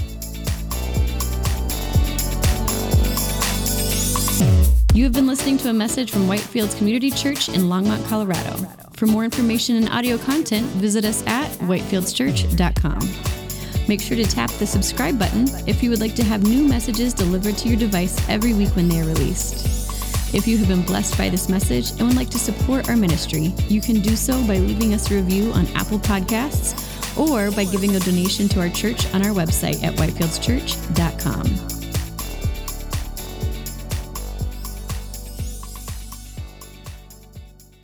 You 4.94 5.04
have 5.04 5.12
been 5.12 5.26
listening 5.26 5.58
to 5.58 5.68
a 5.68 5.74
message 5.74 6.10
from 6.10 6.26
Whitefields 6.26 6.76
Community 6.78 7.10
Church 7.10 7.50
in 7.50 7.62
Longmont, 7.62 8.08
Colorado. 8.08 8.56
For 8.94 9.06
more 9.06 9.24
information 9.24 9.76
and 9.76 9.88
audio 9.90 10.16
content, 10.16 10.66
visit 10.68 11.04
us 11.04 11.22
at 11.26 11.50
whitefieldschurch.com. 11.68 13.88
Make 13.88 14.00
sure 14.00 14.16
to 14.16 14.24
tap 14.24 14.50
the 14.52 14.66
subscribe 14.66 15.18
button 15.18 15.48
if 15.68 15.82
you 15.82 15.90
would 15.90 16.00
like 16.00 16.14
to 16.14 16.24
have 16.24 16.42
new 16.42 16.66
messages 16.66 17.12
delivered 17.12 17.58
to 17.58 17.68
your 17.68 17.78
device 17.78 18.26
every 18.28 18.54
week 18.54 18.70
when 18.70 18.88
they 18.88 19.00
are 19.00 19.04
released. 19.04 19.85
If 20.36 20.46
you 20.46 20.58
have 20.58 20.68
been 20.68 20.82
blessed 20.82 21.16
by 21.16 21.30
this 21.30 21.48
message 21.48 21.92
and 21.92 22.02
would 22.02 22.14
like 22.14 22.28
to 22.28 22.38
support 22.38 22.90
our 22.90 22.96
ministry, 22.96 23.54
you 23.68 23.80
can 23.80 24.00
do 24.00 24.14
so 24.14 24.34
by 24.46 24.58
leaving 24.58 24.92
us 24.92 25.10
a 25.10 25.14
review 25.14 25.50
on 25.52 25.66
Apple 25.68 25.98
Podcasts 25.98 26.76
or 27.16 27.50
by 27.52 27.64
giving 27.64 27.96
a 27.96 28.00
donation 28.00 28.46
to 28.50 28.60
our 28.60 28.68
church 28.68 29.06
on 29.14 29.24
our 29.24 29.32
website 29.32 29.82
at 29.82 29.94
whitefieldschurch.com. 29.94 31.75